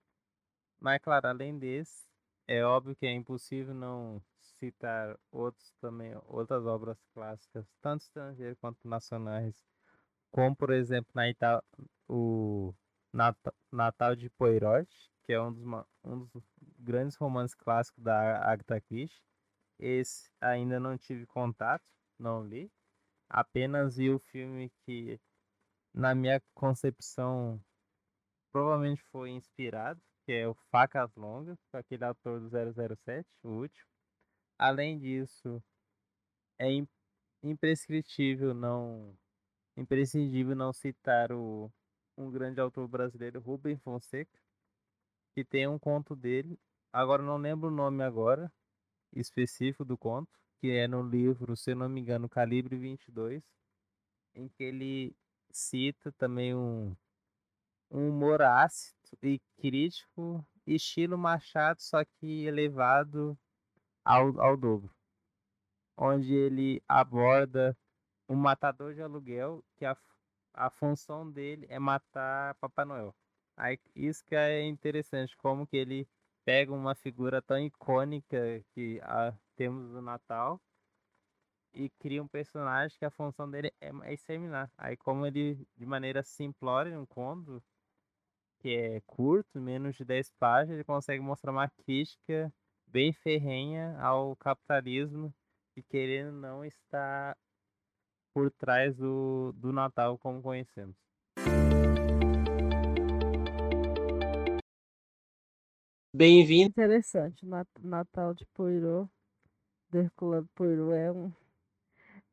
Mas, 0.79 1.01
claro, 1.01 1.27
além 1.27 1.57
desse, 1.57 2.07
é 2.47 2.63
óbvio 2.63 2.95
que 2.95 3.05
é 3.05 3.11
impossível 3.11 3.73
não 3.73 4.21
citar 4.59 5.17
outros 5.31 5.73
também, 5.81 6.13
outras 6.25 6.65
obras 6.65 6.97
clássicas, 7.13 7.65
tanto 7.81 8.01
estrangeiras 8.01 8.57
quanto 8.59 8.87
nacionais, 8.87 9.63
como, 10.31 10.55
por 10.55 10.71
exemplo, 10.71 11.11
na 11.15 11.29
Ita 11.29 11.63
o 12.07 12.73
Natal, 13.13 13.53
Natal 13.71 14.15
de 14.15 14.29
Poirot, 14.29 14.87
que 15.23 15.33
é 15.33 15.41
um 15.41 15.51
dos, 15.51 15.63
um 16.03 16.25
dos 16.25 16.43
grandes 16.79 17.17
romances 17.17 17.55
clássicos 17.55 18.03
da 18.03 18.37
Agatha 18.49 18.79
Christie. 18.81 19.21
Esse 19.79 20.31
ainda 20.41 20.79
não 20.79 20.97
tive 20.97 21.25
contato, 21.25 21.83
não 22.17 22.45
li. 22.45 22.71
Apenas 23.29 23.97
vi 23.97 24.09
o 24.09 24.19
filme 24.19 24.71
que 24.85 25.19
na 25.93 26.15
minha 26.15 26.41
concepção, 26.53 27.61
provavelmente 28.51 29.03
foi 29.11 29.31
inspirado, 29.31 30.01
que 30.25 30.31
é 30.31 30.47
o 30.47 30.53
Facas 30.71 31.13
Longas, 31.15 31.57
aquele 31.73 32.05
ator 32.05 32.39
do 32.39 32.49
007, 32.49 33.27
o 33.43 33.49
último. 33.49 33.96
Além 34.57 34.97
disso, 34.97 35.63
é 36.59 36.67
imprescritível 37.43 38.53
não 38.53 39.15
imprescindível 39.75 40.55
não 40.55 40.73
citar 40.73 41.31
o 41.31 41.71
um 42.17 42.31
grande 42.31 42.59
autor 42.59 42.87
brasileiro, 42.87 43.39
Rubem 43.39 43.77
Fonseca, 43.77 44.39
que 45.35 45.45
tem 45.45 45.67
um 45.67 45.77
conto 45.77 46.15
dele, 46.15 46.59
agora 46.91 47.21
não 47.21 47.37
lembro 47.37 47.67
o 47.67 47.71
nome 47.71 48.03
agora 48.03 48.51
específico 49.13 49.85
do 49.85 49.97
conto, 49.97 50.31
que 50.59 50.71
é 50.71 50.87
no 50.87 51.03
livro, 51.03 51.55
se 51.55 51.75
não 51.75 51.87
me 51.87 52.01
engano, 52.01 52.27
Calibre 52.27 52.75
22, 52.75 53.43
em 54.33 54.49
que 54.49 54.63
ele 54.63 55.15
cita 55.51 56.11
também 56.13 56.55
um, 56.55 56.95
um 57.91 58.09
humor 58.09 58.41
ácido 58.41 58.97
e 59.21 59.39
crítico, 59.57 60.43
estilo 60.65 61.17
Machado, 61.17 61.81
só 61.81 62.03
que 62.03 62.45
elevado 62.45 63.37
ao, 64.07 64.39
ao 64.39 64.55
dobro. 64.55 64.89
Onde 65.97 66.33
ele 66.33 66.81
aborda 66.87 67.77
um 68.29 68.35
matador 68.35 68.93
de 68.93 69.01
aluguel 69.01 69.63
que 69.75 69.85
a, 69.85 69.97
a 70.53 70.69
função 70.69 71.29
dele 71.29 71.65
é 71.69 71.77
matar 71.77 72.55
Papai 72.55 72.85
Noel. 72.85 73.13
Aí, 73.57 73.79
isso 73.95 74.23
que 74.23 74.35
é 74.35 74.63
interessante, 74.63 75.35
como 75.37 75.67
que 75.67 75.75
ele 75.75 76.07
pega 76.45 76.71
uma 76.71 76.95
figura 76.95 77.41
tão 77.41 77.59
icônica 77.59 78.63
que 78.73 79.01
a, 79.03 79.33
temos 79.55 79.89
no 79.91 80.01
Natal 80.01 80.61
e 81.73 81.89
cria 81.99 82.23
um 82.23 82.27
personagem 82.27 82.97
que 82.97 83.05
a 83.05 83.11
função 83.11 83.49
dele 83.49 83.73
é, 83.81 83.89
é 84.03 84.13
exterminar. 84.13 84.71
Aí 84.77 84.95
como 84.95 85.25
ele, 85.25 85.67
de 85.75 85.85
maneira 85.85 86.23
simplória, 86.23 86.99
um 86.99 87.05
conto, 87.05 87.61
que 88.59 88.69
é 88.69 89.01
curto, 89.01 89.59
menos 89.59 89.95
de 89.95 90.05
10 90.05 90.31
páginas, 90.39 90.75
ele 90.75 90.83
consegue 90.83 91.21
mostrar 91.21 91.51
uma 91.51 91.69
crítica 91.69 92.53
bem 92.87 93.11
ferrenha 93.11 93.97
ao 93.99 94.35
capitalismo 94.35 95.33
e 95.75 95.83
querendo 95.83 96.31
não 96.31 96.63
estar 96.63 97.37
por 98.33 98.49
trás 98.51 98.95
do, 98.95 99.51
do 99.53 99.71
Natal 99.71 100.17
como 100.17 100.41
conhecemos. 100.41 100.95
Bem-vindo. 106.13 106.69
Interessante, 106.69 107.45
Natal 107.79 108.33
de 108.33 108.45
Poirot, 108.47 109.09
Herculano 109.93 110.49
Poirot 110.55 110.93
é 110.93 111.11
um 111.11 111.31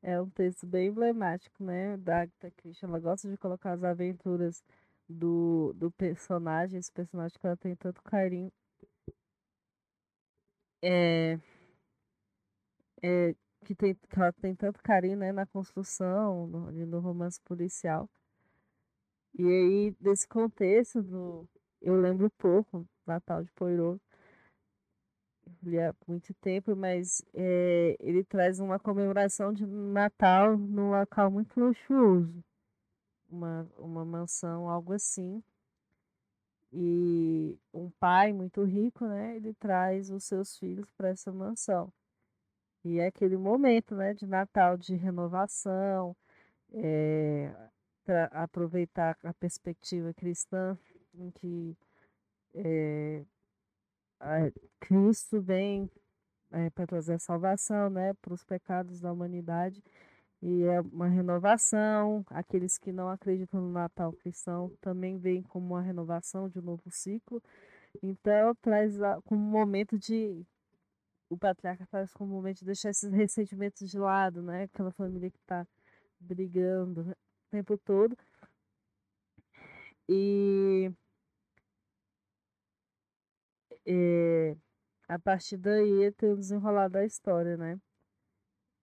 é 0.04 0.20
um 0.20 0.28
texto 0.28 0.66
bem 0.66 0.88
emblemático, 0.88 1.64
né? 1.64 1.96
Da 1.96 2.22
Agatha 2.22 2.50
Christie. 2.50 2.84
Ela 2.84 3.00
gosta 3.00 3.28
de 3.28 3.38
colocar 3.38 3.72
as 3.72 3.82
aventuras 3.82 4.62
do, 5.08 5.72
do 5.74 5.90
personagem, 5.90 6.78
esse 6.78 6.92
personagem 6.92 7.38
que 7.40 7.46
ela 7.46 7.56
tem 7.56 7.74
tanto 7.74 8.02
carinho. 8.02 8.52
É, 10.86 11.38
é, 13.02 13.34
que, 13.64 13.74
tem, 13.74 13.94
que 13.94 14.18
ela 14.18 14.32
tem 14.34 14.54
tanto 14.54 14.82
carinho 14.82 15.16
né, 15.16 15.32
na 15.32 15.46
construção, 15.46 16.46
no, 16.46 16.70
no 16.70 17.00
romance 17.00 17.40
policial. 17.40 18.08
E 19.38 19.42
aí, 19.42 19.90
desse 19.98 20.28
contexto, 20.28 21.02
do, 21.02 21.48
eu 21.80 21.98
lembro 21.98 22.30
pouco, 22.38 22.86
Natal 23.06 23.42
de 23.42 23.50
Poirot, 23.52 23.98
li 25.62 25.80
há 25.80 25.94
muito 26.06 26.34
tempo, 26.34 26.76
mas 26.76 27.22
é, 27.32 27.96
ele 27.98 28.22
traz 28.24 28.60
uma 28.60 28.78
comemoração 28.78 29.52
de 29.52 29.66
Natal 29.66 30.56
num 30.56 30.90
local 30.90 31.30
muito 31.30 31.58
luxuoso. 31.58 32.44
Uma, 33.30 33.66
uma 33.78 34.04
mansão, 34.04 34.68
algo 34.68 34.92
assim. 34.92 35.42
E 36.76 37.56
um 37.72 37.88
pai 38.00 38.32
muito 38.32 38.64
rico, 38.64 39.06
né? 39.06 39.36
Ele 39.36 39.54
traz 39.54 40.10
os 40.10 40.24
seus 40.24 40.58
filhos 40.58 40.90
para 40.92 41.08
essa 41.08 41.32
mansão. 41.32 41.92
E 42.84 42.98
é 42.98 43.06
aquele 43.06 43.36
momento, 43.36 43.94
né, 43.94 44.12
de 44.12 44.26
Natal, 44.26 44.76
de 44.76 44.94
renovação, 44.94 46.16
é, 46.72 47.50
para 48.04 48.26
aproveitar 48.26 49.16
a 49.22 49.32
perspectiva 49.32 50.12
cristã, 50.12 50.76
em 51.14 51.30
que 51.30 51.76
é, 52.54 53.24
Cristo 54.80 55.40
vem 55.40 55.90
é, 56.50 56.70
para 56.70 56.86
trazer 56.86 57.18
salvação, 57.20 57.88
né, 57.88 58.12
para 58.14 58.34
os 58.34 58.44
pecados 58.44 59.00
da 59.00 59.12
humanidade. 59.12 59.82
E 60.44 60.62
é 60.64 60.78
uma 60.82 61.08
renovação. 61.08 62.22
Aqueles 62.28 62.76
que 62.76 62.92
não 62.92 63.08
acreditam 63.08 63.62
no 63.62 63.72
Natal 63.72 64.12
cristão 64.12 64.70
também 64.78 65.16
veem 65.18 65.42
como 65.42 65.66
uma 65.74 65.80
renovação 65.80 66.50
de 66.50 66.58
um 66.58 66.62
novo 66.62 66.90
ciclo. 66.90 67.42
Então, 68.02 68.54
traz 68.56 68.94
como 69.24 69.40
um 69.40 69.50
momento 69.50 69.98
de 69.98 70.44
o 71.30 71.38
patriarca 71.38 71.86
faz 71.86 72.12
como 72.12 72.32
um 72.32 72.36
momento 72.36 72.58
de 72.58 72.66
deixar 72.66 72.90
esses 72.90 73.10
ressentimentos 73.10 73.90
de 73.90 73.98
lado, 73.98 74.42
né? 74.42 74.64
Aquela 74.64 74.92
família 74.92 75.30
que 75.30 75.38
está 75.38 75.66
brigando 76.20 77.02
o 77.10 77.14
tempo 77.50 77.78
todo. 77.78 78.16
E 80.08 80.92
é, 83.86 84.56
a 85.08 85.18
partir 85.18 85.56
daí 85.56 86.12
tem 86.12 86.32
o 86.32 86.36
desenrolar 86.36 86.88
da 86.88 87.04
história, 87.04 87.56
né? 87.56 87.78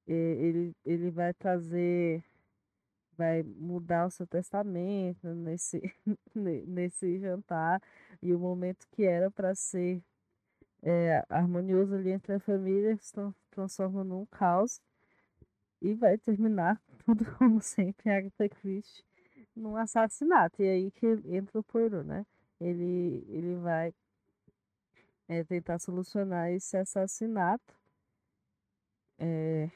Ele, 0.07 0.75
ele 0.85 1.11
vai 1.11 1.33
trazer, 1.33 2.23
vai 3.17 3.43
mudar 3.43 4.07
o 4.07 4.11
seu 4.11 4.27
testamento 4.27 5.27
nesse, 5.33 5.81
nesse 6.35 7.19
jantar 7.19 7.81
e 8.21 8.33
o 8.33 8.39
momento 8.39 8.87
que 8.91 9.03
era 9.03 9.31
para 9.31 9.55
ser 9.55 10.01
é, 10.83 11.23
harmonioso 11.29 11.95
ali 11.95 12.11
entre 12.11 12.33
a 12.33 12.39
família 12.39 12.97
se 12.97 13.13
transforma 13.51 14.03
num 14.03 14.25
caos 14.25 14.81
e 15.81 15.93
vai 15.93 16.17
terminar 16.17 16.81
tudo 17.05 17.25
como 17.37 17.61
sempre 17.61 18.09
Agatha 18.09 18.49
Christie 18.49 19.03
num 19.55 19.75
assassinato 19.75 20.61
e 20.61 20.67
aí 20.67 20.91
que 20.91 21.05
entra 21.25 21.59
o 21.59 21.63
Poirot, 21.63 22.05
né? 22.05 22.25
Ele 22.59 23.25
ele 23.27 23.55
vai 23.55 23.93
é, 25.27 25.43
tentar 25.43 25.79
solucionar 25.79 26.51
esse 26.51 26.77
assassinato 26.77 27.75
é, 29.19 29.69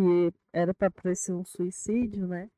que 0.00 0.34
era 0.52 0.72
para 0.72 0.90
parecer 0.90 1.32
um 1.32 1.44
suicídio, 1.44 2.26
né? 2.26 2.50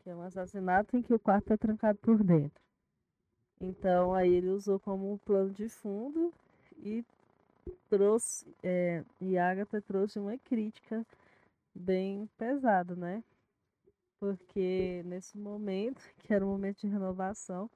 Que 0.00 0.10
é 0.10 0.16
um 0.16 0.22
assassinato 0.22 0.96
em 0.96 1.02
que 1.02 1.14
o 1.14 1.18
quarto 1.18 1.52
é 1.52 1.56
trancado 1.56 1.98
por 1.98 2.22
dentro. 2.24 2.60
Então 3.60 4.14
aí 4.14 4.34
ele 4.34 4.48
usou 4.48 4.80
como 4.80 5.12
um 5.12 5.18
plano 5.18 5.50
de 5.50 5.68
fundo 5.68 6.32
e 6.78 7.04
trouxe, 7.88 8.46
é, 8.62 9.04
e 9.20 9.38
Agatha 9.38 9.80
trouxe 9.80 10.18
uma 10.18 10.36
crítica 10.38 11.06
bem 11.74 12.28
pesada, 12.36 12.96
né? 12.96 13.22
Porque 14.18 15.02
nesse 15.04 15.38
momento, 15.38 16.02
que 16.18 16.34
era 16.34 16.44
um 16.44 16.50
momento 16.50 16.80
de 16.80 16.88
renovação, 16.88 17.70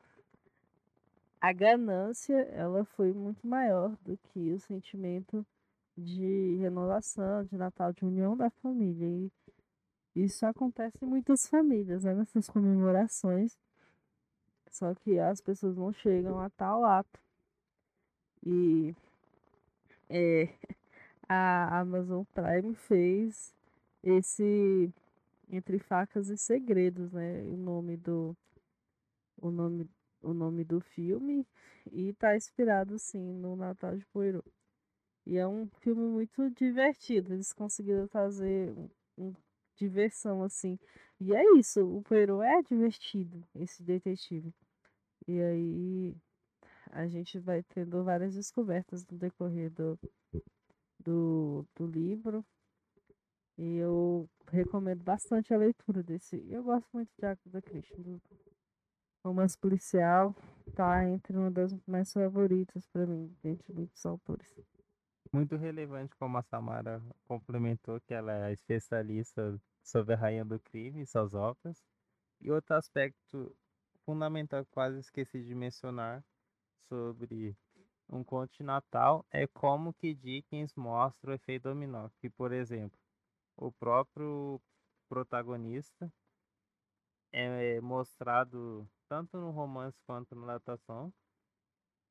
a 1.40 1.52
ganância 1.52 2.36
ela 2.52 2.84
foi 2.84 3.12
muito 3.12 3.46
maior 3.46 3.96
do 4.02 4.16
que 4.16 4.52
o 4.52 4.58
sentimento 4.58 5.46
de 5.96 6.56
renovação, 6.56 7.44
de 7.44 7.56
Natal, 7.56 7.92
de 7.92 8.04
união 8.04 8.36
da 8.36 8.50
família. 8.50 9.06
E 9.06 9.30
isso 10.14 10.46
acontece 10.46 10.96
em 11.02 11.06
muitas 11.06 11.46
famílias, 11.46 12.04
né? 12.04 12.14
nessas 12.14 12.48
comemorações. 12.48 13.56
Só 14.70 14.94
que 14.94 15.18
as 15.18 15.40
pessoas 15.40 15.76
não 15.76 15.92
chegam 15.92 16.38
a 16.40 16.48
tal 16.50 16.84
ato. 16.84 17.20
E 18.44 18.94
é, 20.08 20.48
a 21.28 21.80
Amazon 21.80 22.24
Prime 22.34 22.74
fez 22.74 23.54
esse 24.02 24.92
Entre 25.50 25.78
Facas 25.78 26.28
e 26.28 26.36
Segredos, 26.36 27.12
né? 27.12 27.42
O 27.44 27.56
nome 27.56 27.96
do 27.96 28.36
o 29.38 29.50
nome 29.50 29.88
o 30.22 30.32
nome 30.32 30.64
do 30.64 30.80
filme 30.80 31.46
e 31.90 32.12
tá 32.14 32.36
inspirado 32.36 32.98
sim 32.98 33.32
no 33.34 33.56
Natal 33.56 33.96
de 33.96 34.06
Poirot. 34.06 34.48
E 35.26 35.36
é 35.36 35.46
um 35.46 35.68
filme 35.80 36.02
muito 36.02 36.50
divertido, 36.50 37.32
eles 37.32 37.52
conseguiram 37.52 38.08
fazer 38.08 38.72
um, 38.72 38.88
um 39.16 39.34
diversão 39.76 40.42
assim. 40.42 40.78
E 41.20 41.34
é 41.34 41.42
isso, 41.56 41.80
o 41.86 42.02
Poirot 42.02 42.44
é 42.44 42.62
divertido, 42.62 43.44
esse 43.54 43.82
detetive. 43.82 44.52
E 45.26 45.40
aí 45.40 46.16
a 46.90 47.06
gente 47.06 47.38
vai 47.38 47.62
tendo 47.62 48.02
várias 48.04 48.34
descobertas 48.34 49.06
no 49.06 49.16
decorrer 49.16 49.70
do, 49.70 49.98
do, 50.98 51.66
do 51.76 51.86
livro. 51.86 52.44
E 53.58 53.76
eu 53.76 54.28
recomendo 54.50 55.02
bastante 55.02 55.54
a 55.54 55.58
leitura 55.58 56.02
desse. 56.02 56.44
Eu 56.50 56.64
gosto 56.64 56.88
muito 56.92 57.10
de 57.18 57.24
Agatha 57.24 57.62
Christie. 57.62 58.02
Do 58.02 58.20
romance 59.24 59.56
policial 59.56 60.34
tá 60.74 61.08
entre 61.08 61.36
uma 61.36 61.50
das 61.50 61.74
mais 61.86 62.12
favoritas 62.12 62.86
para 62.88 63.06
mim, 63.06 63.34
dentre 63.42 63.72
muitos 63.72 64.04
autores. 64.04 64.52
Muito 65.34 65.56
relevante 65.56 66.14
como 66.16 66.36
a 66.36 66.42
Samara 66.42 67.02
complementou 67.24 67.98
que 68.02 68.12
ela 68.12 68.48
é 68.48 68.52
especialista 68.52 69.58
sobre 69.82 70.12
a 70.12 70.16
Rainha 70.18 70.44
do 70.44 70.60
Crime 70.60 71.00
e 71.00 71.06
suas 71.06 71.32
obras. 71.32 71.82
E 72.38 72.50
outro 72.50 72.76
aspecto 72.76 73.56
fundamental 74.04 74.66
quase 74.66 74.98
esqueci 74.98 75.42
de 75.42 75.54
mencionar 75.54 76.22
sobre 76.86 77.56
um 78.10 78.22
conto 78.22 78.62
Natal 78.62 79.24
é 79.30 79.46
como 79.46 79.94
que 79.94 80.14
Dickens 80.14 80.74
mostra 80.74 81.30
o 81.30 81.34
efeito 81.34 81.62
dominó. 81.62 82.10
Que, 82.20 82.28
por 82.28 82.52
exemplo, 82.52 83.00
o 83.56 83.72
próprio 83.72 84.60
protagonista 85.08 86.12
é 87.32 87.80
mostrado 87.80 88.86
tanto 89.08 89.38
no 89.38 89.50
romance 89.50 89.98
quanto 90.04 90.34
na 90.34 90.42
adaptação 90.44 91.10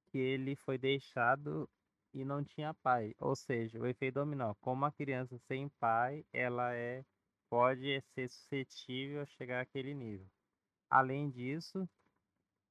que 0.07 0.17
ele 0.17 0.55
foi 0.55 0.79
deixado 0.79 1.69
e 2.13 2.25
não 2.25 2.43
tinha 2.43 2.73
pai. 2.73 3.13
Ou 3.19 3.35
seja, 3.35 3.79
o 3.79 3.87
efeito 3.87 4.15
dominó. 4.15 4.53
Como 4.61 4.85
a 4.85 4.91
criança 4.91 5.37
sem 5.47 5.69
pai, 5.79 6.25
ela 6.33 6.73
é 6.75 7.03
pode 7.49 8.01
ser 8.13 8.29
suscetível 8.29 9.21
a 9.21 9.25
chegar 9.25 9.61
àquele 9.61 9.93
nível. 9.93 10.25
Além 10.89 11.29
disso, 11.29 11.87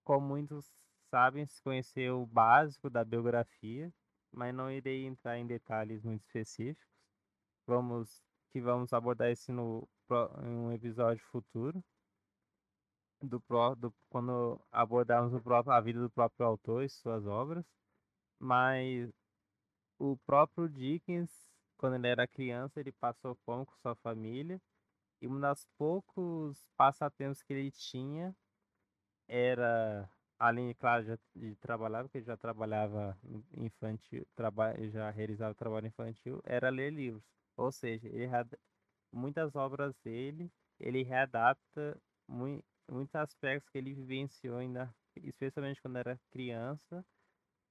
como 0.05 0.26
muitos 0.29 0.72
sabem, 1.11 1.46
se 1.46 1.62
conhecer 1.62 2.11
o 2.11 2.26
básico 2.26 2.88
da 2.88 3.05
biografia, 3.05 3.92
mas 4.33 4.55
não 4.55 4.70
irei 4.70 5.05
entrar 5.07 5.38
em 5.38 5.46
detalhes 5.46 6.03
muito 6.03 6.22
específicos. 6.24 6.88
Vamos 7.66 8.22
que 8.50 8.61
vamos 8.61 8.92
abordar 8.92 9.31
isso 9.31 9.53
no 9.53 9.88
em 10.42 10.48
um 10.48 10.72
episódio 10.72 11.24
futuro 11.26 11.85
do, 13.22 13.40
pró, 13.40 13.74
do 13.74 13.94
quando 14.09 14.61
abordarmos 14.72 15.33
o 15.35 15.40
próprio, 15.40 15.72
a 15.72 15.81
vida 15.81 16.00
do 16.00 16.11
próprio 16.11 16.46
autor 16.46 16.85
e 16.85 16.88
suas 16.88 17.26
obras. 17.26 17.64
Mas 18.38 19.12
o 20.00 20.16
próprio 20.26 20.66
Dickens, 20.68 21.30
quando 21.76 21.96
ele 21.96 22.08
era 22.08 22.26
criança, 22.26 22.80
ele 22.80 22.90
passou 22.90 23.34
fome 23.44 23.66
com 23.66 23.76
sua 23.76 23.94
família. 23.96 24.60
E 25.20 25.28
um 25.28 25.38
dos 25.38 25.66
poucos 25.76 26.66
passatempos 26.76 27.42
que 27.42 27.52
ele 27.52 27.70
tinha 27.70 28.34
era 29.28 30.10
além, 30.38 30.74
claro, 30.74 31.04
de, 31.04 31.18
de 31.36 31.54
trabalhar, 31.56 32.02
porque 32.02 32.18
ele 32.18 32.24
já 32.24 32.36
trabalhava 32.36 33.16
infantil, 33.54 34.26
traba, 34.34 34.74
já 34.88 35.10
realizava 35.10 35.54
trabalho 35.54 35.88
infantil, 35.88 36.40
era 36.44 36.70
ler 36.70 36.90
livros. 36.90 37.22
Ou 37.56 37.70
seja, 37.70 38.08
ele, 38.08 38.26
muitas 39.12 39.54
obras 39.54 39.94
dele, 40.02 40.51
ele 40.78 41.03
readapta 41.03 42.01
muito, 42.26 42.64
muitos 42.90 43.14
aspectos 43.14 43.68
que 43.68 43.76
ele 43.76 43.92
vivenciou 43.92 44.57
ainda, 44.57 44.94
especialmente 45.22 45.82
quando 45.82 45.98
era 45.98 46.18
criança, 46.30 47.05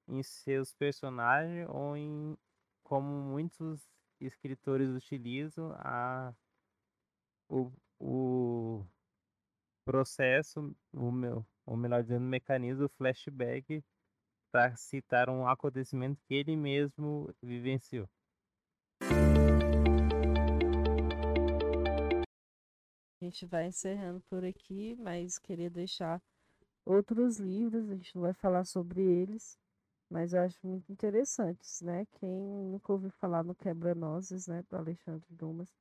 em 0.09 0.23
seus 0.23 0.73
personagens 0.73 1.67
ou 1.69 1.95
em 1.95 2.37
como 2.83 3.07
muitos 3.07 3.87
escritores 4.19 4.89
utilizam 4.89 5.71
a 5.77 6.33
o, 7.47 7.71
o 7.99 8.85
processo, 9.85 10.75
o 10.93 11.11
meu, 11.11 11.45
ou 11.65 11.77
melhor 11.77 12.01
dizendo, 12.03 12.23
o 12.23 12.29
mecanismo 12.29 12.89
flashback 12.89 13.83
para 14.51 14.75
citar 14.75 15.29
um 15.29 15.47
acontecimento 15.47 16.21
que 16.23 16.33
ele 16.33 16.55
mesmo 16.55 17.33
vivenciou. 17.41 18.09
A 23.21 23.25
gente 23.25 23.45
vai 23.45 23.67
encerrando 23.67 24.21
por 24.29 24.43
aqui, 24.43 24.95
mas 24.95 25.37
queria 25.37 25.69
deixar 25.69 26.21
outros 26.85 27.37
livros, 27.37 27.89
a 27.89 27.95
gente 27.95 28.15
não 28.15 28.23
vai 28.23 28.33
falar 28.33 28.65
sobre 28.65 29.01
eles, 29.01 29.59
mas 30.09 30.33
eu 30.33 30.41
acho 30.41 30.59
muito 30.65 30.91
interessantes, 30.91 31.81
né? 31.81 32.05
Quem 32.19 32.29
nunca 32.29 32.91
ouviu 32.93 33.11
falar 33.11 33.43
no 33.43 33.55
Quebra-Nozes, 33.55 34.47
né, 34.47 34.63
do 34.69 34.75
Alexandre 34.77 35.27
Dumas, 35.29 35.73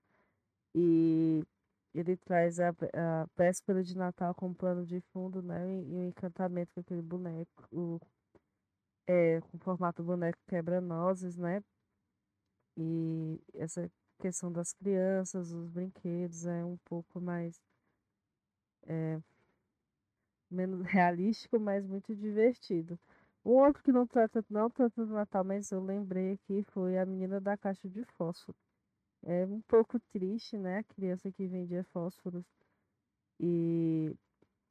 e 0.74 1.44
ele 1.94 2.16
traz 2.16 2.60
a, 2.60 2.70
a 2.70 3.26
véspera 3.36 3.82
de 3.82 3.96
Natal 3.96 4.34
como 4.34 4.54
plano 4.54 4.84
de 4.86 5.00
fundo, 5.12 5.42
né, 5.42 5.66
e, 5.68 5.92
e 5.92 5.96
o 5.96 6.04
encantamento 6.04 6.72
com 6.74 6.80
aquele 6.80 7.02
boneco, 7.02 7.66
o, 7.72 8.00
é, 9.06 9.40
com 9.40 9.56
o 9.56 9.60
formato 9.60 10.02
boneco 10.02 10.38
Quebra-Nozes, 10.46 11.36
né, 11.36 11.62
e 12.76 13.40
essa 13.54 13.90
questão 14.18 14.52
das 14.52 14.72
crianças, 14.72 15.52
os 15.52 15.68
brinquedos 15.68 16.46
é 16.46 16.64
um 16.64 16.76
pouco 16.84 17.20
mais 17.20 17.60
é, 18.86 19.20
menos 20.50 20.82
realístico, 20.86 21.58
mas 21.58 21.86
muito 21.86 22.14
divertido. 22.14 22.98
Um 23.48 23.64
outro 23.64 23.82
que 23.82 23.90
não 23.90 24.06
trata 24.06 24.44
não 24.50 24.68
tanto 24.68 25.06
do 25.06 25.14
Natal, 25.14 25.42
mas 25.42 25.70
eu 25.72 25.82
lembrei 25.82 26.32
aqui 26.32 26.62
foi 26.64 26.98
a 26.98 27.06
menina 27.06 27.40
da 27.40 27.56
caixa 27.56 27.88
de 27.88 28.04
fósforo. 28.04 28.54
É 29.24 29.46
um 29.46 29.62
pouco 29.62 29.98
triste, 30.12 30.58
né? 30.58 30.80
A 30.80 30.84
criança 30.84 31.32
que 31.32 31.46
vendia 31.46 31.82
fósforos 31.84 32.44
e 33.40 34.14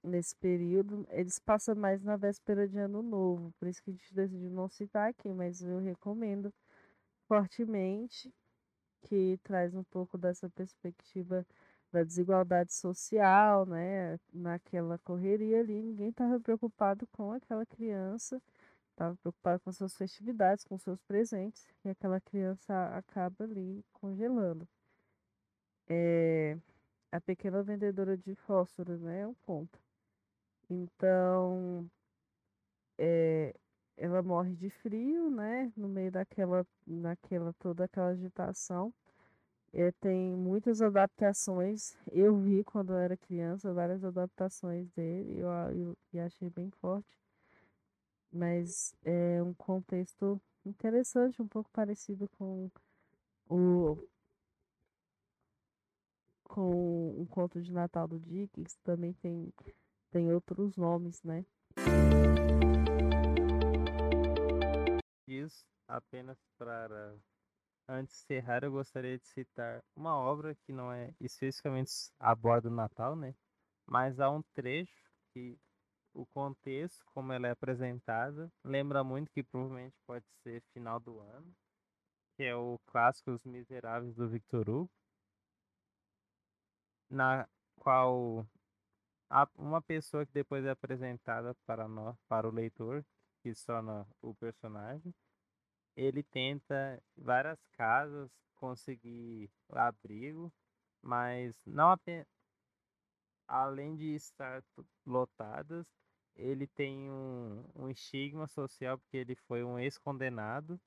nesse 0.04 0.36
período 0.36 1.08
eles 1.10 1.40
passam 1.40 1.76
mais 1.76 2.04
na 2.04 2.18
véspera 2.18 2.68
de 2.68 2.78
ano 2.78 3.02
novo, 3.02 3.52
por 3.60 3.68
isso 3.68 3.82
que 3.82 3.90
a 3.90 3.94
gente 3.94 4.14
decidiu 4.14 4.52
não 4.52 4.70
citar 4.70 5.10
aqui, 5.10 5.34
mas 5.34 5.64
eu 5.64 5.80
recomendo 5.80 6.54
fortemente 7.28 8.32
que 9.02 9.40
traz 9.44 9.74
um 9.76 9.84
pouco 9.86 10.20
dessa 10.20 10.50
perspectiva 10.52 11.46
da 11.92 12.04
desigualdade 12.04 12.74
social, 12.74 13.66
né? 13.66 14.20
Naquela 14.34 14.98
correria 15.00 15.60
ali, 15.62 15.82
ninguém 15.82 16.10
estava 16.10 16.40
preocupado 16.40 17.08
com 17.08 17.32
aquela 17.32 17.66
criança, 17.66 18.42
estava 18.98 19.16
preocupado 19.18 19.62
com 19.62 19.72
suas 19.72 19.96
festividades, 19.96 20.66
com 20.66 20.78
seus 20.78 21.00
presentes, 21.04 21.68
e 21.86 21.90
aquela 21.90 22.20
criança 22.20 22.74
acaba 22.98 23.44
ali 23.44 23.86
congelando. 23.94 24.68
É, 25.88 26.58
a 27.12 27.22
pequena 27.22 27.62
vendedora 27.64 28.18
de 28.18 28.34
fósforos, 28.36 29.00
né? 29.02 29.22
É 29.22 29.28
um 29.28 29.36
ponto. 29.46 29.80
Então, 30.70 31.90
é, 32.98 33.54
ela 33.96 34.24
morre 34.24 34.56
de 34.56 34.70
frio, 34.70 35.30
né? 35.30 35.72
No 35.78 35.88
meio 35.88 36.12
daquela, 36.12 36.66
naquela 36.86 37.54
toda 37.54 37.86
aquela 37.86 38.10
agitação. 38.10 38.94
É, 39.74 39.92
tem 39.92 40.36
muitas 40.36 40.82
adaptações. 40.82 41.96
Eu 42.12 42.38
vi 42.38 42.64
quando 42.64 42.94
eu 42.94 42.98
era 42.98 43.16
criança 43.18 43.74
várias 43.74 44.04
adaptações 44.04 44.90
dele 44.92 45.40
eu, 45.40 45.50
eu, 45.50 45.98
eu 46.14 46.24
achei 46.26 46.50
bem 46.50 46.72
forte. 46.82 47.27
Mas 48.38 48.96
é 49.04 49.42
um 49.42 49.52
contexto 49.56 50.40
interessante, 50.64 51.42
um 51.42 51.48
pouco 51.48 51.72
parecido 51.72 52.30
com 52.38 52.70
o 53.50 53.98
com 56.44 57.20
um 57.20 57.26
conto 57.26 57.60
de 57.62 57.74
Natal 57.74 58.08
do 58.08 58.20
Dickens, 58.20 58.76
também 58.84 59.14
tem, 59.14 59.52
tem 60.12 60.32
outros 60.32 60.78
nomes, 60.78 61.22
né? 61.24 61.44
Isso 65.28 65.66
apenas 65.88 66.38
para 66.58 67.18
Antes 67.90 68.18
de 68.18 68.36
encerrar, 68.36 68.66
eu 68.66 68.72
gostaria 68.72 69.18
de 69.18 69.26
citar 69.26 69.82
uma 69.96 70.14
obra 70.18 70.54
que 70.54 70.74
não 70.74 70.92
é 70.92 71.14
especificamente 71.22 72.12
aborda 72.20 72.68
o 72.68 72.72
Natal, 72.72 73.16
né? 73.16 73.34
Mas 73.86 74.20
há 74.20 74.30
um 74.30 74.44
trecho 74.54 75.10
que 75.34 75.58
o 76.18 76.26
contexto, 76.26 77.06
como 77.14 77.32
ela 77.32 77.48
é 77.48 77.52
apresentada, 77.52 78.52
lembra 78.64 79.04
muito 79.04 79.32
que 79.32 79.44
provavelmente 79.44 79.96
pode 80.06 80.26
ser 80.42 80.62
final 80.74 81.00
do 81.00 81.20
ano, 81.20 81.56
que 82.36 82.44
é 82.44 82.56
o 82.56 82.80
clássico 82.88 83.32
Os 83.32 83.46
Miseráveis 83.46 84.16
do 84.16 84.28
Victor 84.28 84.68
Hugo, 84.68 84.90
na 87.08 87.48
qual 87.76 88.46
uma 89.56 89.82
pessoa 89.82 90.26
que 90.26 90.34
depois 90.34 90.66
é 90.66 90.72
apresentada 90.72 91.54
para 91.68 91.88
nós, 91.88 92.18
para 92.28 92.48
o 92.48 92.52
leitor, 92.52 93.06
que 93.44 93.54
se 93.54 93.66
torna 93.66 94.08
o 94.20 94.34
personagem, 94.34 95.14
ele 95.96 96.24
tenta 96.24 97.00
várias 97.16 97.60
casas 97.74 98.32
conseguir 98.56 99.52
abrigo, 99.70 100.52
mas 101.02 101.56
não 101.66 101.92
apenas 101.92 102.28
além 103.48 103.96
de 103.96 104.16
estar 104.16 104.64
lotadas, 105.06 105.88
ele 106.38 106.68
tem 106.68 107.10
um, 107.10 107.64
um 107.76 107.90
estigma 107.90 108.48
social 108.48 108.98
porque 109.00 109.18
ele 109.18 109.36
foi 109.36 109.64
um 109.64 109.80
ex-condenado, 109.80 110.80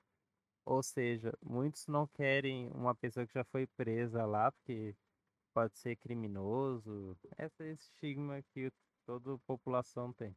ou 0.65 0.81
seja, 0.83 1.33
muitos 1.41 1.87
não 1.87 2.07
querem 2.07 2.69
uma 2.71 2.95
pessoa 2.95 3.27
que 3.27 3.33
já 3.33 3.43
foi 3.43 3.67
presa 3.67 4.25
lá 4.25 4.51
porque 4.51 4.95
pode 5.53 5.77
ser 5.77 5.97
criminoso, 5.97 7.17
esse 7.37 7.63
é 7.63 7.71
esse 7.71 7.83
estigma 7.83 8.41
que 8.53 8.71
toda 9.05 9.37
população 9.39 10.13
tem. 10.13 10.35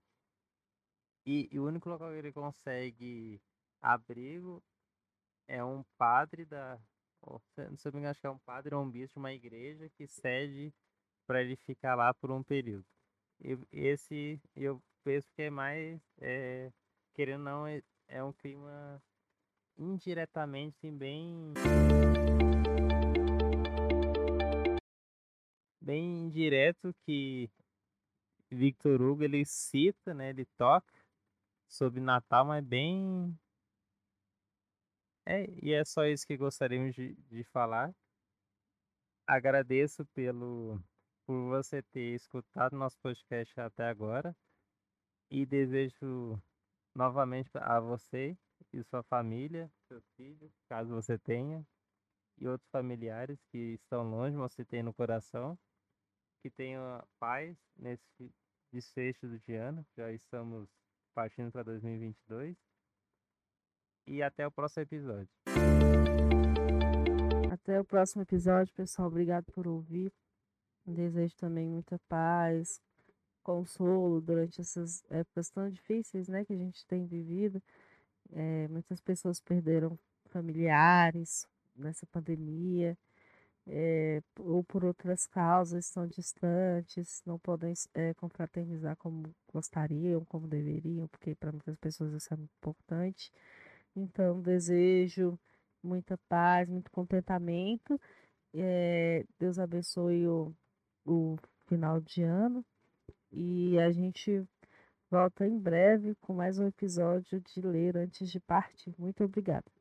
E, 1.27 1.49
e 1.53 1.59
o 1.59 1.67
único 1.67 1.89
local 1.89 2.11
que 2.11 2.19
ele 2.19 2.33
consegue 2.33 3.41
abrigo 3.81 4.63
é 5.49 5.65
um 5.65 5.85
padre 5.97 6.45
da. 6.45 6.79
Não 7.57 7.77
sei 7.79 7.91
engano, 7.91 8.09
acho 8.09 8.21
que 8.21 8.27
é 8.27 8.31
um 8.31 8.39
padre 8.39 8.75
ou 8.75 8.83
um 8.83 8.91
bispo 8.91 9.19
uma 9.19 9.33
igreja 9.33 9.89
que 9.91 10.07
cede 10.07 10.75
para 11.27 11.41
ele 11.43 11.57
ficar 11.57 11.95
lá 11.95 12.13
por 12.13 12.31
um 12.31 12.43
período. 12.43 12.85
E 13.41 13.59
esse 13.73 14.41
eu 14.55 14.83
penso 15.05 15.31
que 15.37 15.43
é 15.43 15.51
mais. 15.51 16.01
É, 16.21 16.73
querendo 17.13 17.41
ou 17.41 17.45
não, 17.45 17.67
é, 17.67 17.83
é 18.09 18.25
um 18.25 18.33
clima 18.33 19.01
indiretamente 19.77 20.77
assim, 20.79 20.97
bem. 20.97 21.53
Bem 25.81 26.31
direto 26.31 26.95
que 27.05 27.51
Victor 28.51 29.03
Hugo 29.03 29.23
ele 29.23 29.45
cita, 29.45 30.15
né? 30.15 30.31
Ele 30.31 30.47
toca 30.57 30.93
sobre 31.69 32.01
Natal, 32.01 32.47
mas 32.47 32.65
bem 32.65 33.37
é, 35.27 35.47
e 35.63 35.73
é 35.73 35.85
só 35.85 36.05
isso 36.07 36.27
que 36.27 36.37
gostaríamos 36.37 36.95
de, 36.95 37.15
de 37.31 37.45
falar. 37.45 37.95
Agradeço 39.27 40.05
pelo 40.15 40.79
por 41.27 41.49
você 41.49 41.83
ter 41.83 42.15
escutado 42.15 42.77
nosso 42.77 42.99
podcast 42.99 43.59
até 43.59 43.89
agora 43.89 44.37
e 45.35 45.45
desejo 45.45 46.41
novamente 46.95 47.51
a 47.55 47.81
você 47.81 48.39
e 48.73 48.85
sua 48.85 49.03
família, 49.03 49.69
seus 49.89 50.05
filhos, 50.17 50.53
caso 50.69 50.95
você 50.95 51.19
tenha, 51.19 51.67
e 52.39 52.47
outros 52.47 52.71
familiares 52.71 53.37
que 53.51 53.75
estão 53.75 54.09
longe, 54.09 54.37
você 54.37 54.65
tem 54.65 54.81
no 54.81 54.95
coração, 54.95 55.59
que 56.41 56.49
tenha 56.49 57.05
paz 57.19 57.57
nesse 57.77 58.33
desfecho 58.73 59.27
de 59.41 59.55
ano, 59.57 59.85
já 59.97 60.13
estamos 60.13 60.69
partindo 61.13 61.51
para 61.51 61.65
2022 61.65 62.57
e 64.07 64.23
até 64.23 64.47
o 64.47 64.53
próximo 64.53 64.85
episódio. 64.85 65.29
Até 67.53 67.81
o 67.81 67.85
próximo 67.85 68.23
episódio, 68.23 68.73
pessoal. 68.73 69.09
Obrigado 69.09 69.47
por 69.53 69.67
ouvir. 69.67 70.13
Desejo 70.87 71.35
também 71.37 71.69
muita 71.69 71.99
paz, 72.09 72.81
consolo 73.45 74.21
durante 74.21 74.61
essas 74.61 75.05
épocas 75.11 75.51
tão 75.51 75.71
difíceis, 75.71 76.29
né, 76.29 76.45
que 76.45 76.53
a 76.55 76.57
gente 76.57 76.85
tem 76.87 77.07
vivido. 77.07 77.63
É, 78.33 78.67
muitas 78.69 79.01
pessoas 79.01 79.41
perderam 79.41 79.99
familiares 80.31 81.47
nessa 81.77 82.07
pandemia, 82.07 82.99
é, 83.67 84.23
ou 84.39 84.63
por 84.65 84.85
outras 84.85 85.27
causas, 85.27 85.87
estão 85.87 86.07
distantes, 86.07 87.23
não 87.27 87.39
podem 87.39 87.73
é, 87.95 88.15
confraternizar 88.15 88.97
como 88.97 89.35
gostariam, 89.53 90.25
como 90.27 90.49
deveriam, 90.49 91.09
porque 91.09 91.35
para 91.35 91.53
muitas 91.53 91.77
pessoas 91.79 92.13
isso 92.13 92.33
é 92.33 92.37
muito 92.37 92.53
importante. 92.57 93.33
Então, 93.97 94.41
desejo 94.43 95.39
muita 95.83 96.19
paz, 96.29 96.69
muito 96.69 96.91
contentamento. 96.91 98.01
É, 98.55 99.25
Deus 99.39 99.59
abençoe 99.59 100.27
o, 100.29 100.55
o 101.05 101.37
final 101.67 102.01
de 102.01 102.23
ano. 102.23 102.65
E 103.37 103.77
a 103.81 103.91
gente 103.91 104.47
volta 105.11 105.45
em 105.45 105.59
breve 105.59 106.15
com 106.21 106.33
mais 106.33 106.59
um 106.61 106.69
episódio 106.69 107.41
de 107.41 107.61
Ler 107.61 107.97
Antes 107.97 108.31
de 108.31 108.39
Partir. 108.39 108.95
Muito 108.97 109.25
obrigada. 109.25 109.74